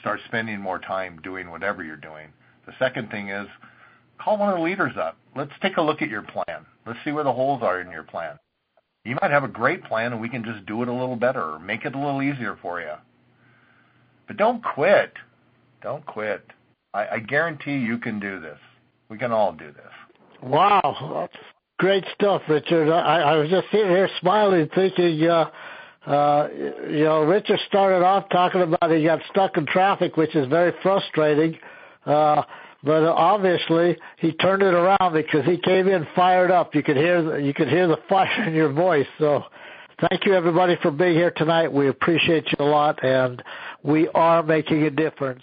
start 0.00 0.20
spending 0.26 0.60
more 0.60 0.78
time 0.78 1.20
doing 1.22 1.50
whatever 1.50 1.82
you're 1.82 1.96
doing. 1.96 2.28
The 2.66 2.72
second 2.78 3.10
thing 3.10 3.28
is 3.28 3.46
call 4.20 4.38
one 4.38 4.50
of 4.50 4.56
the 4.56 4.62
leaders 4.62 4.96
up. 4.96 5.16
Let's 5.36 5.52
take 5.62 5.76
a 5.76 5.82
look 5.82 6.02
at 6.02 6.08
your 6.08 6.22
plan. 6.22 6.64
Let's 6.86 6.98
see 7.04 7.12
where 7.12 7.24
the 7.24 7.32
holes 7.32 7.62
are 7.62 7.80
in 7.80 7.90
your 7.90 8.02
plan. 8.02 8.38
You 9.04 9.16
might 9.20 9.30
have 9.30 9.44
a 9.44 9.48
great 9.48 9.84
plan 9.84 10.12
and 10.12 10.20
we 10.20 10.28
can 10.28 10.44
just 10.44 10.64
do 10.66 10.82
it 10.82 10.88
a 10.88 10.92
little 10.92 11.16
better 11.16 11.42
or 11.54 11.58
make 11.58 11.84
it 11.84 11.94
a 11.94 11.98
little 11.98 12.22
easier 12.22 12.56
for 12.62 12.80
you. 12.80 12.92
But 14.26 14.36
don't 14.36 14.62
quit. 14.62 15.12
Don't 15.82 16.04
quit. 16.06 16.46
I, 16.94 17.06
I 17.08 17.18
guarantee 17.18 17.78
you 17.78 17.98
can 17.98 18.20
do 18.20 18.40
this. 18.40 18.58
We 19.08 19.18
can 19.18 19.32
all 19.32 19.52
do 19.52 19.72
this. 19.72 19.92
Wow. 20.42 21.18
That's 21.20 21.44
great 21.78 22.04
stuff, 22.14 22.42
Richard. 22.48 22.90
I, 22.92 23.20
I 23.20 23.36
was 23.36 23.50
just 23.50 23.66
sitting 23.72 23.88
here 23.88 24.08
smiling 24.20 24.68
thinking, 24.74 25.22
uh, 25.24 25.50
uh, 26.06 26.48
you 26.88 27.04
know, 27.04 27.22
Richard 27.24 27.60
started 27.66 28.04
off 28.04 28.28
talking 28.30 28.62
about 28.62 28.90
he 28.90 29.04
got 29.04 29.20
stuck 29.30 29.56
in 29.56 29.66
traffic, 29.66 30.16
which 30.16 30.34
is 30.34 30.46
very 30.48 30.72
frustrating. 30.82 31.58
Uh, 32.06 32.42
but 32.82 33.04
obviously 33.04 33.96
he 34.18 34.32
turned 34.32 34.62
it 34.62 34.74
around 34.74 35.12
because 35.12 35.44
he 35.44 35.58
came 35.58 35.88
in 35.88 36.06
fired 36.14 36.50
up. 36.50 36.74
You 36.74 36.82
could 36.82 36.96
hear 36.96 37.38
you 37.38 37.54
could 37.54 37.68
hear 37.68 37.86
the 37.86 37.98
fire 38.08 38.44
in 38.46 38.54
your 38.54 38.72
voice. 38.72 39.06
So 39.18 39.44
thank 40.08 40.26
you 40.26 40.34
everybody 40.34 40.76
for 40.82 40.90
being 40.90 41.14
here 41.14 41.30
tonight. 41.30 41.72
We 41.72 41.88
appreciate 41.88 42.46
you 42.46 42.64
a 42.64 42.68
lot 42.68 43.02
and 43.04 43.42
we 43.82 44.08
are 44.08 44.42
making 44.42 44.82
a 44.82 44.90
difference. 44.90 45.42